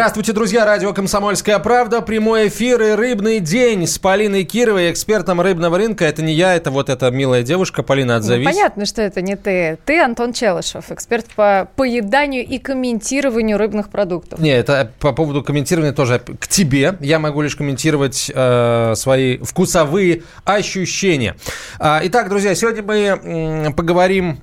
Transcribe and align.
Здравствуйте, 0.00 0.32
друзья. 0.32 0.64
Радио 0.64 0.94
«Комсомольская 0.94 1.58
правда». 1.58 2.00
Прямой 2.00 2.48
эфир 2.48 2.80
и 2.80 2.92
«Рыбный 2.92 3.38
день» 3.38 3.86
с 3.86 3.98
Полиной 3.98 4.44
Кировой, 4.44 4.90
экспертом 4.90 5.42
рыбного 5.42 5.76
рынка. 5.76 6.06
Это 6.06 6.22
не 6.22 6.32
я, 6.32 6.54
это 6.54 6.70
вот 6.70 6.88
эта 6.88 7.10
милая 7.10 7.42
девушка. 7.42 7.82
Полина, 7.82 8.16
отзовись. 8.16 8.46
Ну, 8.46 8.50
понятно, 8.50 8.86
что 8.86 9.02
это 9.02 9.20
не 9.20 9.36
ты. 9.36 9.76
Ты 9.84 10.00
Антон 10.00 10.32
Челышев, 10.32 10.90
эксперт 10.90 11.26
по 11.36 11.68
поеданию 11.76 12.46
и 12.46 12.56
комментированию 12.56 13.58
рыбных 13.58 13.90
продуктов. 13.90 14.38
Не, 14.40 14.52
это 14.52 14.90
по 15.00 15.12
поводу 15.12 15.42
комментирования 15.42 15.92
тоже 15.92 16.18
к 16.18 16.48
тебе. 16.48 16.96
Я 17.00 17.18
могу 17.18 17.42
лишь 17.42 17.54
комментировать 17.54 18.32
э, 18.34 18.94
свои 18.96 19.36
вкусовые 19.36 20.22
ощущения. 20.46 21.36
А, 21.78 22.00
итак, 22.04 22.30
друзья, 22.30 22.54
сегодня 22.54 22.82
мы 22.82 23.74
поговорим 23.74 24.38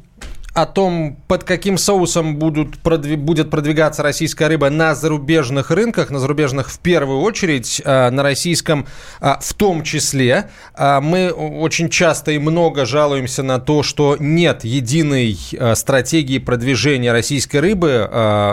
о 0.57 0.66
том, 0.66 1.20
под 1.27 1.43
каким 1.43 1.77
соусом 1.77 2.38
будут, 2.38 2.79
продви, 2.79 3.16
будет 3.16 3.52
продвигаться 3.52 4.02
российская 4.02 4.47
рыба 4.47 4.71
на 4.71 4.95
зарубежных 4.95 5.70
рынках, 5.70 6.09
на 6.09 6.17
зарубежных 6.17 6.71
в 6.71 6.80
первую 6.80 7.20
очередь, 7.20 7.80
э, 7.85 8.09
на 8.09 8.23
российском 8.23 8.88
э, 9.21 9.35
в 9.39 9.53
том 9.53 9.83
числе. 9.83 10.49
Э, 10.75 10.99
мы 10.99 11.30
очень 11.30 11.89
часто 11.89 12.31
и 12.31 12.39
много 12.39 12.88
жалуемся 12.88 13.43
на 13.43 13.59
то, 13.59 13.83
что 13.83 14.17
нет 14.20 14.63
единой 14.63 15.38
стратегии 15.75 16.39
продвижения 16.39 17.11
российской 17.11 17.58
рыбы. 17.58 18.09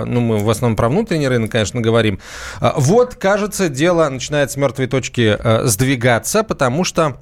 Ну, 0.06 0.20
мы 0.20 0.38
в 0.38 0.50
основном 0.50 0.77
про 0.77 0.91
внутренний 0.91 1.28
рынок, 1.28 1.52
конечно, 1.52 1.80
говорим. 1.80 2.19
Вот, 2.60 3.14
кажется, 3.14 3.70
дело 3.70 4.08
начинает 4.10 4.50
с 4.50 4.56
мертвой 4.56 4.88
точки 4.88 5.38
сдвигаться, 5.66 6.42
потому 6.42 6.84
что 6.84 7.05
а, 7.05 7.16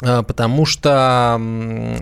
потому 0.00 0.66
что 0.66 1.40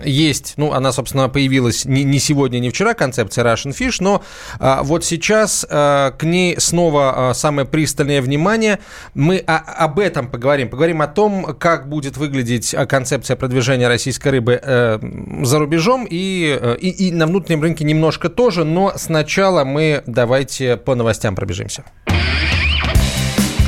есть, 0.03 0.53
ну, 0.57 0.73
она, 0.73 0.91
собственно, 0.91 1.29
появилась 1.29 1.85
не, 1.85 2.03
не 2.03 2.19
сегодня, 2.19 2.59
не 2.59 2.69
вчера, 2.69 2.93
концепция 2.93 3.43
Russian 3.43 3.77
Fish, 3.77 3.97
но 3.99 4.23
а, 4.59 4.83
вот 4.83 5.03
сейчас 5.05 5.65
а, 5.69 6.11
к 6.11 6.23
ней 6.23 6.59
снова 6.59 7.29
а, 7.29 7.33
самое 7.33 7.67
пристальное 7.67 8.21
внимание. 8.21 8.79
Мы 9.13 9.37
об 9.37 9.99
этом 9.99 10.27
поговорим. 10.27 10.69
Поговорим 10.69 11.01
о 11.01 11.07
том, 11.07 11.55
как 11.57 11.89
будет 11.89 12.17
выглядеть 12.17 12.73
а, 12.73 12.85
концепция 12.85 13.35
продвижения 13.35 13.87
российской 13.87 14.29
рыбы 14.29 14.59
а, 14.61 14.99
за 15.43 15.59
рубежом 15.59 16.07
и, 16.09 16.57
э, 16.59 16.77
и, 16.79 17.07
и 17.07 17.11
на 17.11 17.27
внутреннем 17.27 17.61
рынке 17.61 17.83
немножко 17.83 18.29
тоже, 18.29 18.63
но 18.63 18.93
сначала 18.95 19.63
мы 19.63 20.03
давайте 20.05 20.77
по 20.77 20.95
новостям 20.95 21.35
пробежимся. 21.35 21.83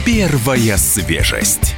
Первая 0.05 0.77
свежесть. 0.77 1.75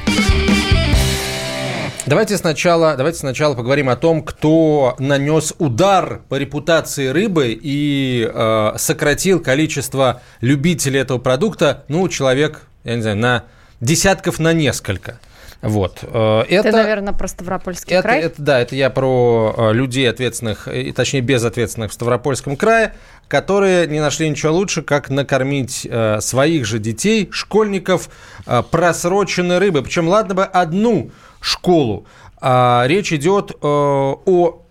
Давайте 2.06 2.36
сначала, 2.36 2.96
давайте 2.96 3.18
сначала 3.20 3.54
поговорим 3.54 3.88
о 3.88 3.96
том, 3.96 4.22
кто 4.22 4.94
нанес 4.98 5.54
удар 5.58 6.20
по 6.28 6.34
репутации 6.34 7.08
рыбы 7.08 7.58
и 7.58 8.30
э, 8.30 8.72
сократил 8.76 9.40
количество 9.40 10.20
любителей 10.42 11.00
этого 11.00 11.18
продукта, 11.18 11.84
ну, 11.88 12.06
человек, 12.08 12.66
я 12.84 12.96
не 12.96 13.02
знаю, 13.02 13.16
на 13.16 13.44
десятков 13.80 14.38
на 14.38 14.52
несколько. 14.52 15.18
Вот. 15.62 16.00
Э, 16.02 16.42
это, 16.46 16.70
Ты, 16.70 16.76
наверное, 16.76 17.14
про 17.14 17.26
Ставропольский 17.26 17.94
это, 17.94 18.02
край? 18.02 18.20
Это, 18.20 18.42
да, 18.42 18.60
это 18.60 18.76
я 18.76 18.90
про 18.90 19.54
э, 19.56 19.72
людей 19.72 20.08
ответственных, 20.10 20.68
и, 20.68 20.92
точнее, 20.92 21.22
безответственных 21.22 21.90
в 21.90 21.94
Ставропольском 21.94 22.56
крае, 22.56 22.92
которые 23.28 23.86
не 23.86 24.00
нашли 24.00 24.28
ничего 24.28 24.52
лучше, 24.52 24.82
как 24.82 25.10
накормить 25.10 25.86
э, 25.88 26.20
своих 26.20 26.66
же 26.66 26.78
детей, 26.78 27.28
школьников, 27.30 28.08
э, 28.46 28.62
просроченной 28.70 29.58
рыбой. 29.58 29.82
Причем, 29.82 30.08
ладно 30.08 30.34
бы 30.34 30.44
одну 30.44 31.10
школу. 31.40 32.06
А, 32.40 32.84
речь 32.86 33.12
идет 33.12 33.52
э, 33.52 33.56
о 33.62 34.63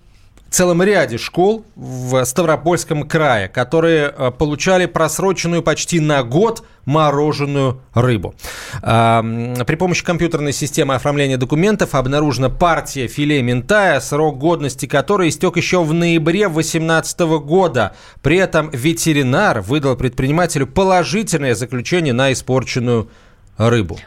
целом 0.53 0.83
ряде 0.83 1.17
школ 1.17 1.65
в 1.75 2.23
Ставропольском 2.25 3.03
крае, 3.07 3.47
которые 3.47 4.13
э, 4.15 4.31
получали 4.31 4.85
просроченную 4.85 5.63
почти 5.63 5.99
на 5.99 6.23
год 6.23 6.63
мороженую 6.85 7.81
рыбу. 7.93 8.35
При 8.81 9.75
помощи 9.75 10.03
компьютерной 10.03 10.51
системы 10.51 10.95
оформления 10.95 11.37
документов 11.37 11.95
обнаружена 11.95 12.49
партия 12.49 13.07
филе 13.07 13.41
ментая, 13.41 13.99
срок 14.01 14.37
годности 14.37 14.85
которой 14.85 15.29
истек 15.29 15.55
еще 15.55 15.81
в 15.81 15.93
ноябре 15.93 16.49
2018 16.49 17.19
года. 17.41 17.95
При 18.21 18.37
этом 18.37 18.69
ветеринар 18.71 19.61
выдал 19.61 19.95
предпринимателю 19.95 20.67
положительное 20.67 21.55
заключение 21.55 22.13
на 22.13 22.33
испорченную 22.33 23.03
рыбу. 23.03 23.13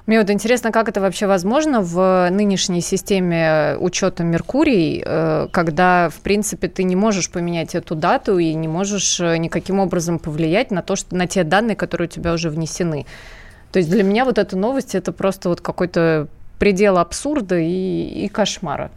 Мне 0.06 0.18
вот 0.18 0.30
интересно, 0.30 0.72
как 0.72 0.88
это 0.88 1.00
вообще 1.00 1.26
возможно 1.26 1.80
в 1.80 2.28
нынешней 2.30 2.80
системе 2.80 3.76
учета 3.78 4.24
Меркурий, 4.24 5.02
э, 5.04 5.48
когда, 5.52 6.08
в 6.08 6.20
принципе, 6.20 6.66
ты 6.66 6.82
не 6.82 6.96
можешь 6.96 7.30
поменять 7.30 7.76
эту 7.76 7.94
дату 7.94 8.38
и 8.38 8.52
не 8.54 8.66
можешь 8.66 9.20
э, 9.20 9.36
никаким 9.36 9.78
образом 9.78 10.18
повлиять 10.18 10.72
на 10.72 10.82
то, 10.82 10.96
что 10.96 11.14
на 11.14 11.28
те 11.28 11.44
данные, 11.44 11.76
которые 11.76 12.08
у 12.08 12.10
тебя 12.10 12.32
уже 12.32 12.50
внесены. 12.50 13.06
То 13.70 13.78
есть 13.78 13.88
для 13.88 14.02
меня 14.02 14.24
вот 14.24 14.38
эта 14.38 14.56
новость 14.56 14.96
это 14.96 15.12
просто 15.12 15.48
вот 15.48 15.60
какой-то 15.60 16.26
предел 16.58 16.98
абсурда 16.98 17.56
и, 17.58 18.24
и 18.24 18.28
кошмара. 18.28 18.90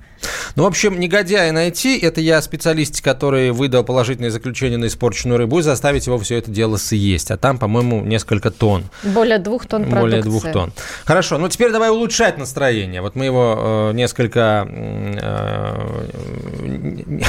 Ну, 0.55 0.63
в 0.63 0.65
общем, 0.65 0.99
негодяя 0.99 1.51
найти, 1.51 1.97
это 1.97 2.21
я 2.21 2.41
специалист, 2.41 3.01
который 3.01 3.51
выдал 3.51 3.83
положительное 3.83 4.29
заключение 4.29 4.77
на 4.77 4.87
испорченную 4.87 5.37
рыбу, 5.37 5.59
и 5.59 5.61
заставить 5.61 6.07
его 6.07 6.17
все 6.17 6.37
это 6.37 6.51
дело 6.51 6.77
съесть. 6.77 7.31
А 7.31 7.37
там, 7.37 7.57
по-моему, 7.57 8.01
несколько 8.01 8.51
тонн. 8.51 8.83
Более 9.03 9.37
двух 9.37 9.65
тонн 9.65 9.83
продукции. 9.83 10.01
Более 10.01 10.21
двух 10.21 10.51
тонн. 10.51 10.73
Хорошо, 11.05 11.37
ну 11.37 11.47
теперь 11.49 11.71
давай 11.71 11.89
улучшать 11.89 12.37
настроение. 12.37 13.01
Вот 13.01 13.15
мы 13.15 13.25
его 13.25 13.91
э, 13.91 13.91
несколько... 13.93 14.67
Э, 14.69 16.09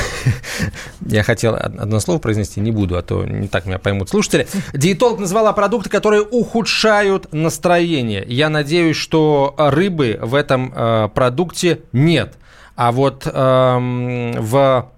я 1.07 1.23
хотел 1.23 1.55
одно 1.55 2.01
слово 2.01 2.19
произнести, 2.19 2.61
не 2.61 2.71
буду, 2.71 2.97
а 2.97 3.03
то 3.03 3.25
не 3.25 3.49
так 3.49 3.67
меня 3.67 3.79
поймут 3.79 4.11
слушатели. 4.11 4.47
Диетолог 4.73 5.21
назвала 5.21 5.53
продукты, 5.53 5.91
которые 5.91 6.23
ухудшают 6.23 7.33
настроение. 7.33 8.25
Я 8.27 8.49
надеюсь, 8.49 8.97
что 8.97 9.55
рыбы 9.59 10.19
в 10.21 10.35
этом 10.35 10.73
э, 10.75 11.09
продукте 11.15 11.81
нет. 11.93 12.35
А 12.81 12.93
вот 12.93 13.27
эм, 13.27 14.33
в 14.41 14.91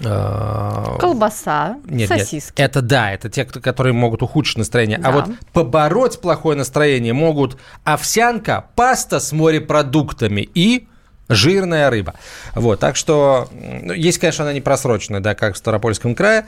э, 0.00 0.96
Колбаса, 1.00 1.78
нет, 1.86 2.08
сосиски. 2.08 2.52
Нет, 2.56 2.70
это 2.70 2.82
да, 2.82 3.10
это 3.10 3.28
те, 3.28 3.44
которые 3.44 3.92
могут 3.92 4.22
ухудшить 4.22 4.58
настроение. 4.58 4.98
А 4.98 5.00
да. 5.00 5.08
А 5.08 5.12
вот 5.12 5.30
побороть 5.52 6.20
плохое 6.20 6.56
настроение 6.56 7.12
могут 7.12 7.58
овсянка, 7.82 8.66
паста 8.76 9.18
с 9.18 9.32
морепродуктами 9.32 10.48
и 10.54 10.86
жирная 11.28 11.90
рыба. 11.90 12.14
Вот, 12.54 12.78
так 12.78 12.94
что 12.94 13.48
ну, 13.50 13.92
есть, 13.92 14.18
конечно, 14.18 14.44
она 14.44 14.52
не 14.52 14.60
просроченная, 14.60 15.18
да, 15.18 15.34
как 15.34 15.56
в 15.56 15.58
Старопольском 15.58 16.14
крае. 16.14 16.46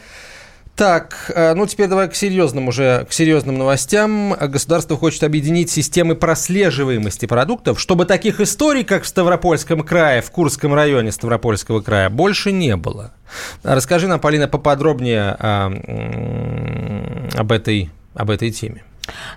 Так, 0.76 1.32
э, 1.34 1.54
ну 1.54 1.66
теперь 1.66 1.88
давай 1.88 2.06
к 2.06 2.14
серьезным 2.14 2.68
уже, 2.68 3.06
к 3.08 3.12
серьезным 3.14 3.56
новостям. 3.56 4.34
Государство 4.34 4.94
хочет 4.98 5.24
объединить 5.24 5.70
системы 5.70 6.14
прослеживаемости 6.16 7.24
продуктов, 7.24 7.80
чтобы 7.80 8.04
таких 8.04 8.40
историй, 8.40 8.84
как 8.84 9.04
в 9.04 9.06
Ставропольском 9.06 9.80
крае, 9.80 10.20
в 10.20 10.30
Курском 10.30 10.74
районе 10.74 11.12
Ставропольского 11.12 11.80
края, 11.80 12.10
больше 12.10 12.52
не 12.52 12.76
было. 12.76 13.14
Расскажи 13.62 14.06
нам, 14.06 14.20
Полина, 14.20 14.48
поподробнее 14.48 15.30
о, 15.38 15.72
об, 17.34 17.52
этой, 17.52 17.90
об 18.14 18.30
этой 18.30 18.50
теме. 18.50 18.84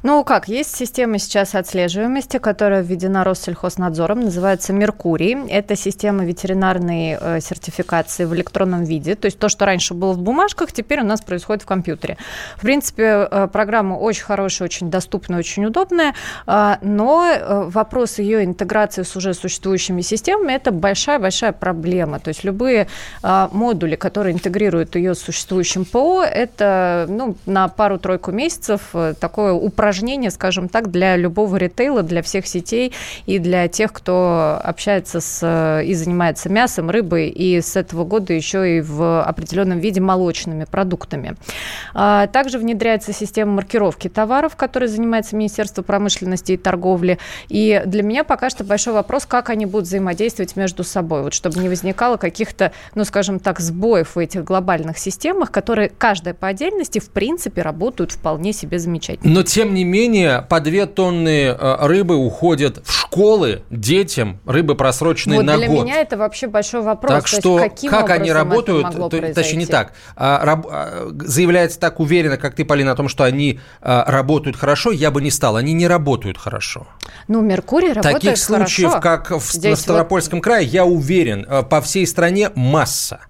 Ну 0.04 0.24
как, 0.24 0.48
есть 0.48 0.76
система 0.76 1.20
сейчас 1.20 1.56
отслеживаемости, 1.56 2.38
которая 2.38 2.82
введена 2.82 3.24
Россельхознадзором, 3.24 4.22
называется 4.22 4.74
Меркурий. 4.74 5.38
Это 5.50 5.76
система 5.76 6.26
ветеринарной 6.26 7.18
э, 7.20 7.40
сертификации 7.42 8.26
в 8.26 8.34
электронном 8.34 8.84
виде. 8.84 9.16
То 9.16 9.26
есть 9.26 9.40
то, 9.40 9.50
что 9.50 9.66
раньше 9.66 9.94
было 9.94 10.14
в 10.14 10.20
бумажках, 10.20 10.72
теперь 10.72 11.02
у 11.02 11.06
нас 11.06 11.22
происходит 11.22 11.64
в 11.64 11.66
компьютере. 11.66 12.18
В 12.58 12.62
принципе, 12.62 13.28
э, 13.30 13.48
программа 13.52 13.96
очень 13.96 14.24
хорошая, 14.24 14.68
очень 14.68 14.90
доступная, 14.90 15.40
очень 15.40 15.66
удобная, 15.66 16.14
э, 16.48 16.76
но 16.82 17.68
вопрос 17.70 18.20
ее 18.20 18.44
интеграции 18.44 19.04
с 19.04 19.16
уже 19.16 19.34
существующими 19.34 20.02
системами– 20.02 20.54
это 20.54 20.72
большая-большая 20.72 21.52
проблема. 21.52 22.20
То 22.20 22.30
есть 22.30 22.44
любые 22.44 22.88
э, 23.24 23.48
модули, 23.52 23.96
которые 23.96 24.34
интегрируют 24.34 24.96
ее 24.96 25.16
с 25.16 25.20
существующим 25.20 25.86
ПО, 25.86 26.24
это 26.24 27.06
ну, 27.10 27.36
на 27.46 27.68
пару-тройку 27.68 28.32
месяцев 28.32 28.82
э, 28.94 29.14
такое 29.20 29.54
упражнение, 29.60 30.32
скажем 30.32 30.70
так, 30.70 30.92
для 30.92 31.16
любого 31.16 31.58
ритейла, 31.58 32.04
для 32.04 32.22
всех 32.22 32.48
сетей 32.48 32.94
и 33.26 33.40
для 33.40 33.68
тех, 33.68 33.94
кто 33.94 34.60
общается 34.64 35.20
с, 35.20 35.82
и 35.86 35.94
занимается 35.94 36.50
мясом, 36.50 36.90
рыбой, 36.90 37.30
и 37.30 37.62
с 37.62 37.76
этого 37.76 38.04
года 38.04 38.34
еще 38.34 38.78
и 38.78 38.82
в 38.82 39.22
определенном 39.24 39.80
виде 39.80 40.02
молочными 40.02 40.66
продуктами. 40.66 41.36
А, 41.94 42.28
также 42.28 42.58
внедряется 42.58 43.14
система 43.14 43.54
маркировки 43.54 44.08
товаров, 44.08 44.56
которой 44.56 44.88
занимается 44.88 45.36
Министерство 45.36 45.82
промышленности 45.82 46.54
и 46.54 46.58
торговли. 46.58 47.20
И 47.48 47.82
для 47.86 48.04
меня 48.04 48.24
пока 48.24 48.50
что 48.50 48.64
большой 48.64 48.94
вопрос, 48.94 49.26
как 49.26 49.50
они 49.50 49.66
будут 49.66 49.88
взаимодействовать 49.88 50.56
между 50.56 50.84
собой, 50.84 51.24
вот 51.24 51.34
чтобы 51.34 51.60
не 51.60 51.70
возникало 51.70 52.18
каких-то, 52.18 52.72
ну, 52.96 53.04
скажем 53.06 53.40
так, 53.40 53.60
сбоев 53.60 54.16
в 54.16 54.20
этих 54.20 54.44
глобальных 54.44 54.98
системах, 54.98 55.52
которые 55.52 55.90
каждая 55.90 56.34
по 56.34 56.48
отдельности, 56.48 57.00
в 57.00 57.10
принципе, 57.10 57.62
работают 57.62 58.12
вполне 58.12 58.54
себе 58.54 58.80
замечательно. 58.80 59.34
Но 59.34 59.44
тем 59.50 59.74
не 59.74 59.84
менее, 59.84 60.46
по 60.48 60.60
две 60.60 60.86
тонны 60.86 61.48
э, 61.48 61.78
рыбы 61.88 62.16
уходят 62.16 62.82
в 62.86 62.92
школы 62.92 63.64
детям, 63.72 64.40
рыбы 64.46 64.76
просроченные 64.76 65.40
вот 65.40 65.46
на 65.46 65.58
для 65.58 65.68
год. 65.68 65.84
меня 65.86 66.02
это 66.02 66.18
вообще 66.18 66.48
большой 66.48 66.82
вопрос. 66.82 67.12
Так 67.12 67.24
То 67.24 67.28
есть 67.30 67.40
что, 67.42 67.58
каким 67.58 67.90
как 67.92 68.10
они 68.12 68.32
работают, 68.32 68.88
то- 68.92 69.10
произойти? 69.10 69.34
точнее 69.34 69.58
не 69.60 69.66
так, 69.66 69.94
а, 70.16 70.46
раб- 70.46 70.68
а, 70.70 71.10
заявляется 71.26 71.80
так 71.80 72.00
уверенно, 72.00 72.38
как 72.38 72.54
ты, 72.56 72.64
Полина, 72.64 72.92
о 72.92 72.96
том, 72.96 73.10
что 73.10 73.24
они 73.24 73.60
а, 73.82 74.06
работают 74.10 74.56
хорошо, 74.56 74.92
я 74.92 75.10
бы 75.10 75.22
не 75.22 75.32
стал. 75.32 75.56
Они 75.56 75.74
не 75.74 75.88
работают 75.88 76.38
хорошо. 76.38 76.88
Ну, 77.28 77.42
Меркурий 77.42 77.90
работает 77.94 78.22
Таких 78.22 78.38
случаев, 78.38 78.90
хорошо. 78.92 79.02
как 79.02 79.32
в, 79.32 79.52
Здесь 79.52 79.64
на 79.64 79.70
вот- 79.72 79.80
Ставропольском 79.80 80.42
крае, 80.42 80.66
я 80.68 80.86
уверен, 80.86 81.46
э, 81.50 81.64
по 81.64 81.82
всей 81.82 82.06
стране 82.06 82.52
масса. 82.54 83.22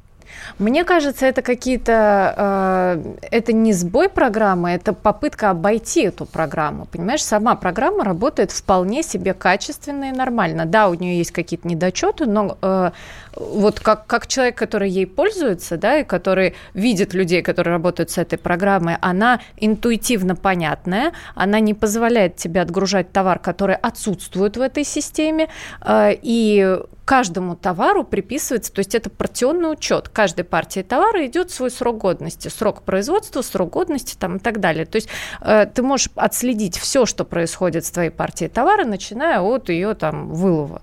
Мне 0.60 0.84
кажется, 0.84 1.26
это 1.26 1.42
какие-то... 1.42 3.00
э, 3.02 3.28
это 3.32 3.54
не 3.54 3.72
сбой 3.72 4.10
программы, 4.10 4.72
это 4.72 4.92
попытка 4.92 5.52
обойти 5.52 6.02
эту 6.02 6.26
программу. 6.26 6.86
Понимаешь, 6.86 7.24
сама 7.24 7.56
программа 7.56 8.04
работает 8.04 8.52
вполне 8.52 9.02
себе 9.02 9.34
качественно 9.34 10.10
и 10.10 10.12
нормально. 10.12 10.66
Да, 10.66 10.90
у 10.90 10.96
нее 10.96 11.18
есть 11.18 11.32
какие-то 11.32 11.66
недочеты, 11.66 12.26
но 12.26 12.58
э, 12.62 12.92
вот 13.36 13.80
как, 13.80 14.06
как 14.06 14.28
человек, 14.28 14.58
который 14.58 14.90
ей 14.90 15.08
пользуется, 15.08 15.78
да, 15.78 16.00
и 16.00 16.04
который 16.04 16.56
видит 16.74 17.14
людей, 17.14 17.42
которые 17.42 17.72
работают 17.72 18.12
с 18.12 18.18
этой 18.18 18.38
программой, 18.38 18.98
она 19.00 19.40
интуитивно 19.56 20.36
понятная, 20.36 21.14
она 21.36 21.62
не 21.62 21.74
позволяет 21.74 22.36
тебе 22.36 22.60
отгружать 22.60 23.14
товар, 23.14 23.40
который 23.40 23.76
отсутствует 23.76 24.58
в 24.58 24.62
этой 24.62 24.84
системе, 24.84 25.48
э, 25.86 26.12
и 26.22 26.80
каждому 27.06 27.56
товару 27.56 28.04
приписывается, 28.04 28.72
то 28.72 28.80
есть 28.80 28.94
это 28.94 29.10
порционный 29.10 29.72
учет. 29.72 30.10
Каждой 30.10 30.44
партии 30.50 30.81
товара 30.81 31.25
идет 31.25 31.51
свой 31.51 31.72
срок 31.72 31.98
годности, 31.98 32.48
срок 32.48 32.81
производства, 32.81 33.42
срок 33.42 33.72
годности 33.72 34.16
там, 34.19 34.38
и 34.38 34.40
так 34.40 34.60
далее. 34.60 34.86
То 34.86 34.98
есть 34.98 35.10
э, 35.42 35.66
ты 35.74 35.81
можешь 35.81 36.10
отследить 36.16 36.78
все, 36.78 37.06
что 37.06 37.25
происходит 37.25 37.86
с 37.86 37.92
твоей 37.92 38.10
партией 38.10 38.50
товара, 38.50 38.86
начиная 38.86 39.40
от 39.42 39.69
ее 39.69 39.94
там 39.94 40.30
вылова. 40.34 40.81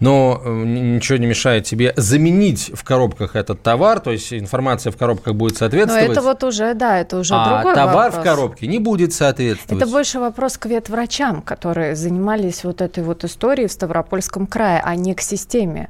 Но 0.00 0.40
э, 0.44 0.64
ничего 0.64 1.18
не 1.18 1.26
мешает 1.26 1.64
тебе 1.64 1.92
заменить 1.96 2.70
в 2.74 2.84
коробках 2.84 3.36
этот 3.36 3.62
товар, 3.62 4.00
то 4.00 4.12
есть 4.12 4.32
информация 4.32 4.92
в 4.92 4.96
коробках 4.96 5.34
будет 5.34 5.54
Но 5.54 5.58
соответствовать. 5.58 6.10
это 6.10 6.22
вот 6.22 6.44
уже, 6.44 6.74
да, 6.74 6.98
это 6.98 7.18
уже 7.18 7.34
а 7.34 7.56
другой 7.56 7.74
товар 7.74 8.10
вопрос. 8.10 8.20
в 8.20 8.22
коробке 8.22 8.66
не 8.66 8.78
будет 8.78 9.12
соответствовать. 9.12 9.82
Это 9.82 9.90
больше 9.90 10.20
вопрос 10.20 10.58
к 10.58 10.66
ветврачам, 10.66 11.42
которые 11.42 11.96
занимались 11.96 12.64
вот 12.64 12.80
этой 12.80 13.02
вот 13.02 13.24
историей 13.24 13.68
в 13.68 13.72
Ставропольском 13.72 14.46
крае, 14.46 14.80
а 14.84 14.94
не 14.94 15.14
к 15.14 15.20
системе. 15.20 15.88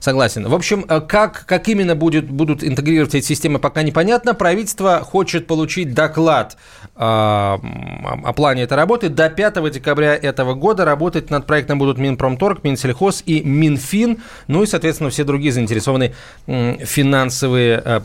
Согласен. 0.00 0.48
В 0.48 0.54
общем, 0.54 0.84
э, 0.88 1.00
как, 1.00 1.44
как 1.46 1.68
именно 1.68 1.94
будет, 1.94 2.30
будут 2.30 2.62
интегрировать 2.62 3.14
эти 3.14 3.26
системы, 3.26 3.58
пока 3.58 3.82
непонятно. 3.82 4.34
Правительство 4.34 5.00
хочет 5.00 5.46
получить 5.46 5.94
доклад 5.94 6.56
э, 6.84 6.88
о 6.96 8.32
плане 8.34 8.62
этой 8.62 8.74
работы. 8.74 9.08
До 9.08 9.28
5 9.28 9.70
декабря 9.70 10.14
этого 10.14 10.54
года 10.54 10.84
работать 10.84 11.30
над 11.30 11.46
проектом 11.46 11.78
будут 11.78 11.98
Минпромторг, 11.98 12.64
Минсельхоз 12.64 13.22
и 13.26 13.40
Минфин, 13.42 14.18
ну 14.46 14.62
и, 14.62 14.66
соответственно, 14.66 15.10
все 15.10 15.24
другие 15.24 15.52
заинтересованные 15.52 16.14
финансовые, 16.46 17.82
э, 17.84 18.00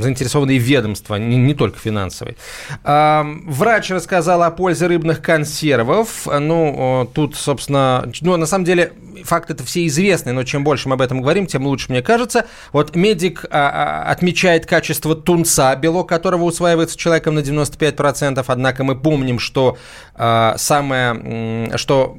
заинтересованные 0.00 0.58
ведомства, 0.58 1.16
не, 1.16 1.36
не 1.36 1.54
только 1.54 1.78
финансовые. 1.78 2.36
А, 2.84 3.26
Врач 3.46 3.90
рассказал 3.90 4.42
о 4.42 4.50
пользе 4.50 4.86
рыбных 4.86 5.22
консервов. 5.22 6.26
Ну, 6.26 7.04
э, 7.04 7.14
тут, 7.14 7.36
собственно, 7.36 8.10
ну, 8.20 8.36
на 8.36 8.46
самом 8.46 8.64
деле, 8.64 8.92
факт 9.24 9.50
это 9.50 9.64
все 9.64 9.86
известный, 9.86 10.32
но 10.32 10.44
чем 10.44 10.64
больше 10.64 10.88
мы 10.88 10.94
об 10.94 11.02
этом 11.02 11.20
говорим, 11.20 11.46
тем 11.46 11.66
лучше, 11.66 11.86
мне 11.90 12.02
кажется. 12.02 12.46
Вот 12.72 12.96
медик 12.96 13.44
а, 13.50 14.04
а, 14.06 14.10
отмечает 14.10 14.66
качество 14.66 15.14
тунца, 15.14 15.74
белок 15.76 16.08
которого 16.08 16.44
усваивается 16.44 16.96
человеком 16.96 17.34
на 17.34 17.40
95%, 17.40 18.44
однако 18.46 18.84
мы 18.84 18.98
помним, 18.98 19.38
что 19.38 19.78
а, 20.14 20.54
самое, 20.56 21.76
что 21.76 22.16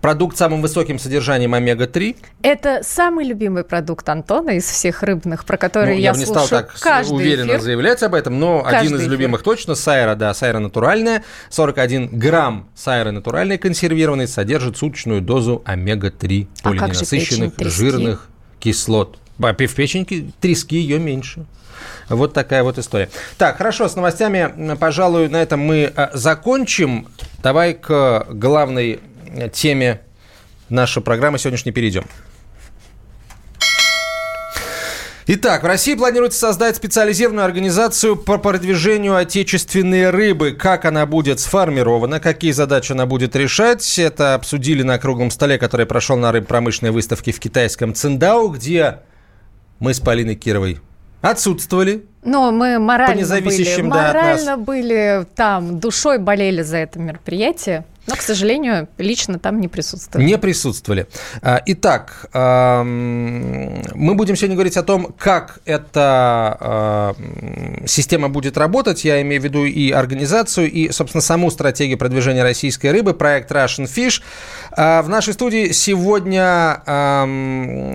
продукт 0.00 0.36
с 0.36 0.38
самым 0.38 0.62
высоким 0.62 0.98
содержанием 0.98 1.54
омега-3, 1.54 2.16
Это 2.42 2.80
самый 2.82 3.26
любимый 3.26 3.64
продукт 3.64 4.08
Антона 4.08 4.50
из 4.50 4.64
всех 4.64 5.02
рыбных, 5.02 5.44
про 5.44 5.56
которые 5.56 5.96
Ну, 5.96 6.00
я, 6.00 6.12
бы 6.12 6.18
не 6.18 6.26
слушаю 6.26 6.46
стал 6.46 6.60
так 6.62 6.74
каждый 6.80 7.14
уверенно 7.14 7.50
эфир. 7.52 7.60
заявлять 7.60 8.02
об 8.02 8.14
этом, 8.14 8.38
но 8.38 8.62
Каждый 8.62 8.78
один 8.78 8.96
из 8.96 9.00
эфир. 9.00 9.10
любимых 9.12 9.42
точно, 9.42 9.74
сайра, 9.74 10.14
да, 10.14 10.32
сайра 10.34 10.58
натуральная, 10.58 11.24
41 11.50 12.08
грамм 12.18 12.68
сайры 12.74 13.10
натуральной 13.10 13.58
консервированной 13.58 14.28
содержит 14.28 14.76
суточную 14.76 15.20
дозу 15.20 15.62
омега-3 15.86 16.48
А 16.62 16.68
полиненасыщенных 16.68 17.54
печень, 17.54 17.70
жирных 17.70 18.28
кислот. 18.58 19.18
А 19.38 19.52
В 19.52 19.54
печеньке 19.54 20.30
трески 20.40 20.76
ее 20.76 20.98
меньше. 20.98 21.46
Вот 22.08 22.32
такая 22.32 22.62
вот 22.62 22.78
история. 22.78 23.10
Так, 23.38 23.58
хорошо, 23.58 23.88
с 23.88 23.96
новостями, 23.96 24.76
пожалуй, 24.76 25.28
на 25.28 25.36
этом 25.36 25.60
мы 25.60 25.92
э, 25.94 26.08
закончим. 26.14 27.08
Давай 27.42 27.74
к 27.74 28.26
главной 28.30 29.00
э, 29.28 29.48
теме 29.50 30.00
нашей 30.68 31.02
программы 31.02 31.38
сегодняшней 31.38 31.72
перейдем. 31.72 32.04
Итак, 35.28 35.64
в 35.64 35.66
России 35.66 35.96
планируется 35.96 36.38
создать 36.38 36.76
специализированную 36.76 37.44
организацию 37.44 38.14
по 38.14 38.38
продвижению 38.38 39.16
отечественной 39.16 40.10
рыбы. 40.10 40.52
Как 40.52 40.84
она 40.84 41.04
будет 41.04 41.40
сформирована, 41.40 42.20
какие 42.20 42.52
задачи 42.52 42.92
она 42.92 43.06
будет 43.06 43.34
решать, 43.34 43.98
это 43.98 44.34
обсудили 44.34 44.84
на 44.84 44.98
круглом 44.98 45.32
столе, 45.32 45.58
который 45.58 45.84
прошел 45.84 46.16
на 46.16 46.30
рыбпромышленной 46.30 46.92
выставке 46.92 47.32
в 47.32 47.40
китайском 47.40 47.92
Циндао, 47.92 48.46
где 48.50 49.00
мы 49.80 49.94
с 49.94 49.98
Полиной 49.98 50.36
Кировой 50.36 50.78
отсутствовали. 51.22 52.04
Но 52.22 52.52
мы 52.52 52.78
морально, 52.78 53.14
По 53.16 53.18
независящим, 53.18 53.88
были, 53.88 53.98
да, 53.98 54.06
морально 54.06 54.56
были 54.58 55.26
там, 55.34 55.80
душой 55.80 56.18
болели 56.18 56.62
за 56.62 56.76
это 56.76 57.00
мероприятие. 57.00 57.84
Но, 58.06 58.14
к 58.14 58.22
сожалению, 58.22 58.88
лично 58.98 59.38
там 59.38 59.60
не 59.60 59.68
присутствовали. 59.68 60.26
Не 60.26 60.38
присутствовали. 60.38 61.06
А, 61.42 61.60
Итак, 61.66 62.26
мы 62.34 64.14
будем 64.14 64.36
сегодня 64.36 64.54
говорить 64.56 64.76
о 64.76 64.82
том, 64.82 65.14
как 65.18 65.58
эта 65.64 66.56
ам, 66.60 67.86
система 67.86 68.28
будет 68.28 68.56
работать. 68.56 69.04
Я 69.04 69.20
имею 69.22 69.40
в 69.40 69.44
виду 69.44 69.64
и 69.64 69.90
организацию, 69.90 70.70
и, 70.70 70.90
собственно, 70.92 71.20
саму 71.20 71.50
стратегию 71.50 71.98
продвижения 71.98 72.42
российской 72.42 72.92
рыбы, 72.92 73.14
проект 73.14 73.50
Russian 73.50 73.84
Fish. 73.84 74.22
А, 74.72 75.02
В 75.02 75.08
нашей 75.08 75.32
студии 75.34 75.72
сегодня 75.72 76.82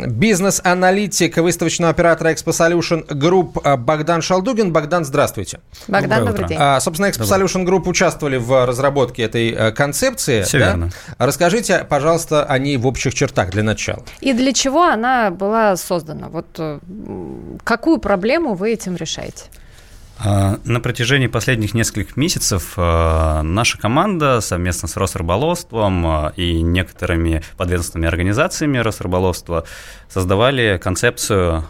бизнес-аналитик 0.08 1.38
выставочного 1.38 1.92
оператора 1.92 2.30
Expo 2.30 2.52
Solution 2.52 3.08
Group 3.08 3.60
а, 3.64 3.78
Богдан 3.78 4.22
Шалдугин. 4.22 4.72
Богдан, 4.74 5.06
здравствуйте. 5.06 5.60
Богдан, 5.88 6.26
добрый 6.26 6.34
утро. 6.36 6.48
день. 6.48 6.58
А, 6.60 6.80
собственно, 6.80 7.08
Expo 7.08 7.24
Solution 7.24 7.66
Group 7.66 7.88
участвовали 7.88 8.38
в 8.38 8.66
разработке 8.66 9.24
этой 9.24 9.52
э, 9.52 9.72
концепции. 10.02 10.42
Всё 10.44 10.60
да? 10.60 10.66
верно. 10.68 10.90
Расскажите, 11.18 11.86
пожалуйста, 11.90 12.44
о 12.44 12.58
ней 12.58 12.78
в 12.78 12.88
общих 12.88 13.14
чертах 13.14 13.52
для 13.52 13.64
начала. 13.64 14.04
И 14.20 14.34
для 14.34 14.54
чего 14.54 14.84
она 14.84 15.30
была 15.30 15.76
создана? 15.78 16.28
Вот 16.28 16.48
э, 16.58 16.80
какую 17.64 18.00
проблему 18.00 18.56
вы 18.56 18.74
этим 18.74 18.96
решаете? 18.96 19.46
А, 20.24 20.60
На 20.66 20.80
протяжении 20.80 21.26
последних 21.26 21.74
нескольких 21.74 22.16
месяцев 22.16 22.74
а, 22.78 23.42
наша 23.42 23.80
команда 23.80 24.40
совместно 24.42 24.88
с 24.88 24.96
Росрыболовством 24.96 26.06
а, 26.06 26.34
и 26.36 26.62
некоторыми 26.62 27.42
подведомственными 27.58 28.08
организациями 28.08 28.78
Росрыболовства 28.78 29.66
создавали 30.10 30.80
концепцию 30.82 31.64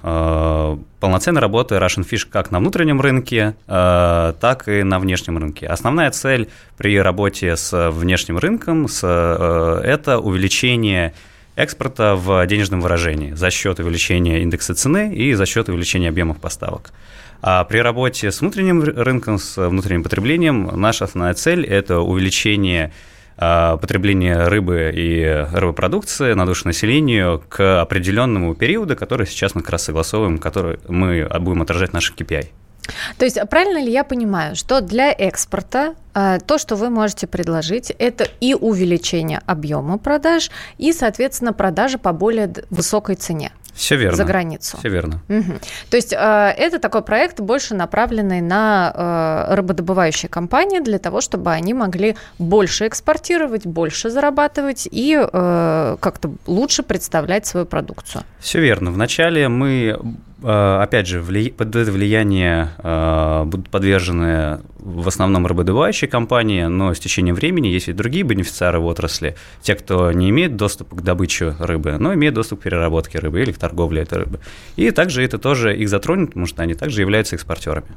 полноценной 0.99 1.41
работы 1.41 1.75
Russian 1.75 2.07
Fish 2.07 2.27
как 2.29 2.51
на 2.51 2.59
внутреннем 2.59 2.99
рынке, 2.99 3.55
так 3.67 4.67
и 4.67 4.83
на 4.83 4.99
внешнем 4.99 5.37
рынке. 5.37 5.67
Основная 5.67 6.11
цель 6.11 6.49
при 6.77 6.99
работе 6.99 7.55
с 7.55 7.91
внешним 7.91 8.37
рынком 8.37 8.85
это 8.85 10.19
увеличение 10.19 11.13
экспорта 11.55 12.15
в 12.15 12.45
денежном 12.47 12.81
выражении 12.81 13.33
за 13.33 13.51
счет 13.51 13.79
увеличения 13.79 14.41
индекса 14.41 14.73
цены 14.73 15.13
и 15.13 15.33
за 15.33 15.45
счет 15.45 15.69
увеличения 15.69 16.09
объемов 16.09 16.39
поставок. 16.39 16.91
А 17.41 17.63
при 17.63 17.79
работе 17.79 18.31
с 18.31 18.41
внутренним 18.41 18.83
ры- 18.83 18.93
рынком, 18.93 19.39
с 19.39 19.57
внутренним 19.57 20.03
потреблением, 20.03 20.69
наша 20.75 21.05
основная 21.05 21.33
цель– 21.33 21.65
это 21.67 21.99
увеличение 21.99 22.91
а, 23.37 23.77
потребления 23.77 24.47
рыбы 24.47 24.91
и 24.93 25.47
рыбопродукции 25.51 26.33
на 26.33 26.45
душу 26.45 26.67
населению 26.67 27.43
к 27.49 27.81
определенному 27.81 28.53
периоду, 28.53 28.95
который 28.95 29.25
сейчас 29.25 29.55
мы 29.55 29.61
как 29.61 29.71
раз 29.71 29.83
согласовываем, 29.83 30.37
который 30.37 30.79
мы 30.87 31.27
будем 31.39 31.63
отражать 31.63 31.89
в 31.89 31.93
наших 31.93 32.15
KPI. 32.17 32.49
То 33.17 33.25
есть 33.25 33.39
правильно 33.49 33.81
ли 33.83 33.91
я 33.91 34.03
понимаю, 34.03 34.55
что 34.55 34.81
для 34.81 35.11
экспорта 35.11 35.95
э, 36.13 36.39
то, 36.45 36.57
что 36.57 36.75
вы 36.75 36.89
можете 36.89 37.27
предложить, 37.27 37.91
это 37.91 38.27
и 38.39 38.53
увеличение 38.53 39.41
объема 39.45 39.97
продаж, 39.97 40.51
и, 40.77 40.93
соответственно, 40.93 41.53
продажи 41.53 41.97
по 41.97 42.11
более 42.11 42.53
высокой 42.69 43.15
цене 43.15 43.51
Все 43.73 43.95
верно. 43.95 44.17
за 44.17 44.25
границу? 44.25 44.77
Все 44.77 44.89
верно. 44.89 45.21
Мгм. 45.27 45.59
То 45.89 45.97
есть 45.97 46.13
э, 46.13 46.17
это 46.17 46.79
такой 46.79 47.01
проект, 47.01 47.39
больше 47.39 47.75
направленный 47.75 48.41
на 48.41 49.47
э, 49.49 49.55
рыбодобывающие 49.55 50.29
компании 50.29 50.79
для 50.79 50.99
того, 50.99 51.21
чтобы 51.21 51.51
они 51.51 51.73
могли 51.73 52.15
больше 52.37 52.87
экспортировать, 52.87 53.65
больше 53.65 54.09
зарабатывать 54.09 54.87
и 54.91 55.17
э, 55.21 55.97
как-то 55.99 56.31
лучше 56.47 56.83
представлять 56.83 57.45
свою 57.45 57.65
продукцию. 57.65 58.23
Все 58.39 58.59
верно. 58.59 58.91
Вначале 58.91 59.47
мы, 59.47 59.99
опять 60.43 61.07
же, 61.07 61.21
под 61.51 61.75
это 61.75 61.91
влияние 61.91 62.69
будут 63.45 63.69
подвержены 63.69 64.59
в 64.81 65.07
основном 65.07 65.45
рыбодобывающие 65.47 66.09
компании, 66.09 66.63
но 66.63 66.93
с 66.93 66.99
течением 66.99 67.35
времени 67.35 67.67
есть 67.67 67.87
и 67.87 67.93
другие 67.93 68.23
бенефициары 68.23 68.79
в 68.79 68.85
отрасли, 68.85 69.35
те, 69.61 69.75
кто 69.75 70.11
не 70.11 70.29
имеет 70.29 70.55
доступа 70.55 70.95
к 70.95 71.01
добыче 71.03 71.55
рыбы, 71.59 71.97
но 71.99 72.13
имеет 72.13 72.33
доступ 72.33 72.61
к 72.61 72.63
переработке 72.63 73.19
рыбы 73.19 73.41
или 73.41 73.51
к 73.51 73.57
торговле 73.57 74.01
этой 74.01 74.19
рыбы. 74.19 74.39
И 74.75 74.91
также 74.91 75.23
это 75.23 75.37
тоже 75.37 75.77
их 75.77 75.89
затронет, 75.89 76.29
потому 76.29 76.45
что 76.47 76.63
они 76.63 76.73
также 76.73 77.01
являются 77.01 77.35
экспортерами. 77.35 77.87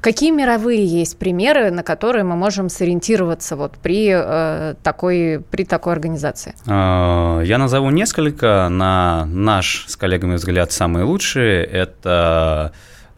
Какие 0.00 0.30
мировые 0.30 0.84
есть 0.84 1.18
примеры, 1.18 1.70
на 1.70 1.82
которые 1.82 2.24
мы 2.24 2.36
можем 2.36 2.68
сориентироваться 2.68 3.56
вот 3.56 3.78
при, 3.82 4.10
э, 4.12 4.74
такой, 4.82 5.42
при 5.50 5.64
такой 5.64 5.92
организации? 5.92 6.54
А, 6.66 7.40
я 7.40 7.58
назову 7.58 7.90
несколько. 7.90 8.68
На 8.70 9.26
наш 9.26 9.86
с 9.88 9.96
коллегами 9.96 10.34
взгляд 10.34 10.72
самые 10.72 11.04
лучшие. 11.04 11.64
Это 11.64 12.72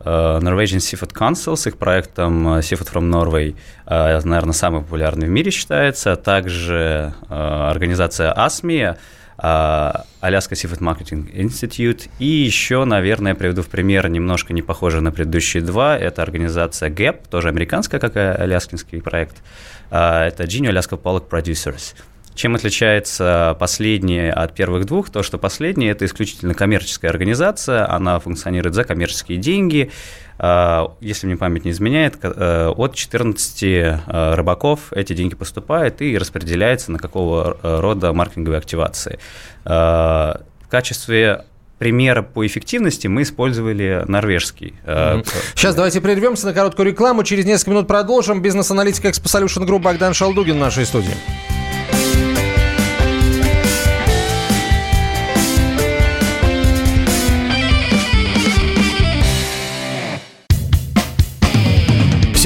Norwegian 0.07 0.79
Seafood 0.79 1.13
Council 1.13 1.57
с 1.57 1.67
их 1.67 1.77
проектом 1.77 2.47
э, 2.49 2.61
Seafood 2.61 2.93
from 2.93 3.11
Norway, 3.11 3.57
наверное, 3.87 4.53
самый 4.53 4.83
популярный 4.83 5.27
в 5.27 5.31
мире 5.31 5.51
считается. 5.51 6.17
Также 6.17 7.13
организация 7.29 8.33
ASME, 8.33 8.97
Alaska 9.39 10.53
Seafood 10.53 10.81
Marketing 10.81 11.31
Institute. 11.35 12.09
И 12.19 12.27
еще, 12.27 12.85
наверное, 12.85 13.35
приведу 13.35 13.63
в 13.63 13.69
пример 13.69 14.09
немножко 14.09 14.53
не 14.53 14.63
похожий 14.63 15.01
на 15.01 15.13
предыдущие 15.13 15.63
два. 15.63 15.97
Это 15.97 16.23
организация 16.23 16.89
GAP, 16.89 17.29
тоже 17.29 17.49
американская, 17.49 18.01
как 18.01 18.17
и 18.17 18.21
аляскинский 18.21 19.03
проект. 19.03 19.43
Это 19.91 20.45
Genie 20.45 20.71
Alaska 20.71 21.01
Pollock 21.01 21.29
Producers. 21.29 21.95
Чем 22.37 22.55
отличается 22.55 23.57
последняя 23.59 24.31
от 24.31 24.55
первых 24.55 24.85
двух? 24.85 25.09
То, 25.09 25.23
что 25.23 25.39
последняя– 25.39 25.91
это 25.93 26.05
исключительно 26.05 26.53
коммерческая 26.53 27.11
организация, 27.11 27.91
она 27.91 28.19
функционирует 28.19 28.75
за 28.75 28.85
коммерческие 28.85 29.39
деньги. 29.39 29.91
А, 30.39 30.93
если 31.01 31.27
мне 31.27 31.39
память 31.39 31.65
не 31.65 31.71
изменяет, 31.71 32.19
э, 32.23 32.69
от 32.77 32.95
14 32.95 33.63
э, 33.63 34.35
рыбаков 34.35 34.93
эти 34.93 35.15
деньги 35.15 35.35
поступают 35.35 36.03
и 36.03 36.19
распределяются 36.19 36.93
на 36.93 36.99
какого 36.99 37.57
э, 37.63 37.81
рода 37.81 38.13
маркетинговые 38.13 38.59
активации. 38.59 39.19
А, 39.65 40.43
в 40.61 40.69
качестве 40.69 41.47
примера 41.79 42.21
по 42.21 42.47
эффективности 42.47 43.07
мы 43.07 43.23
использовали 43.23 44.05
норвежский. 44.07 44.75
Сейчас 45.55 45.75
давайте 45.75 46.01
прервемся 46.03 46.47
на 46.47 46.53
короткую 46.53 46.87
рекламу. 46.87 47.23
Через 47.23 47.47
несколько 47.47 47.71
минут 47.71 47.87
продолжим. 47.87 48.43
Бизнес-аналитик 48.43 49.07
Expo 49.07 49.25
Solution 49.25 49.67
Group 49.67 49.81
Богдан 49.81 50.13
Шалдугин 50.13 50.57
в 50.57 50.61
нашей 50.61 50.85
студии. 50.85 51.15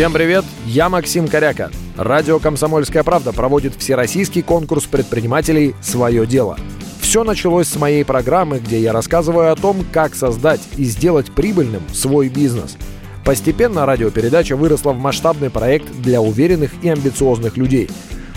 Всем 0.00 0.14
привет, 0.14 0.46
я 0.64 0.88
Максим 0.88 1.28
Коряка. 1.28 1.70
Радио 1.98 2.38
«Комсомольская 2.38 3.02
правда» 3.02 3.34
проводит 3.34 3.74
всероссийский 3.74 4.40
конкурс 4.40 4.86
предпринимателей 4.86 5.74
«Свое 5.82 6.26
дело». 6.26 6.58
Все 7.02 7.22
началось 7.22 7.68
с 7.68 7.76
моей 7.76 8.02
программы, 8.02 8.60
где 8.60 8.80
я 8.80 8.94
рассказываю 8.94 9.52
о 9.52 9.56
том, 9.56 9.84
как 9.92 10.14
создать 10.14 10.62
и 10.78 10.84
сделать 10.84 11.30
прибыльным 11.30 11.82
свой 11.92 12.30
бизнес. 12.30 12.78
Постепенно 13.26 13.84
радиопередача 13.84 14.56
выросла 14.56 14.92
в 14.92 14.98
масштабный 14.98 15.50
проект 15.50 15.92
для 16.00 16.22
уверенных 16.22 16.70
и 16.82 16.88
амбициозных 16.88 17.58
людей. 17.58 17.90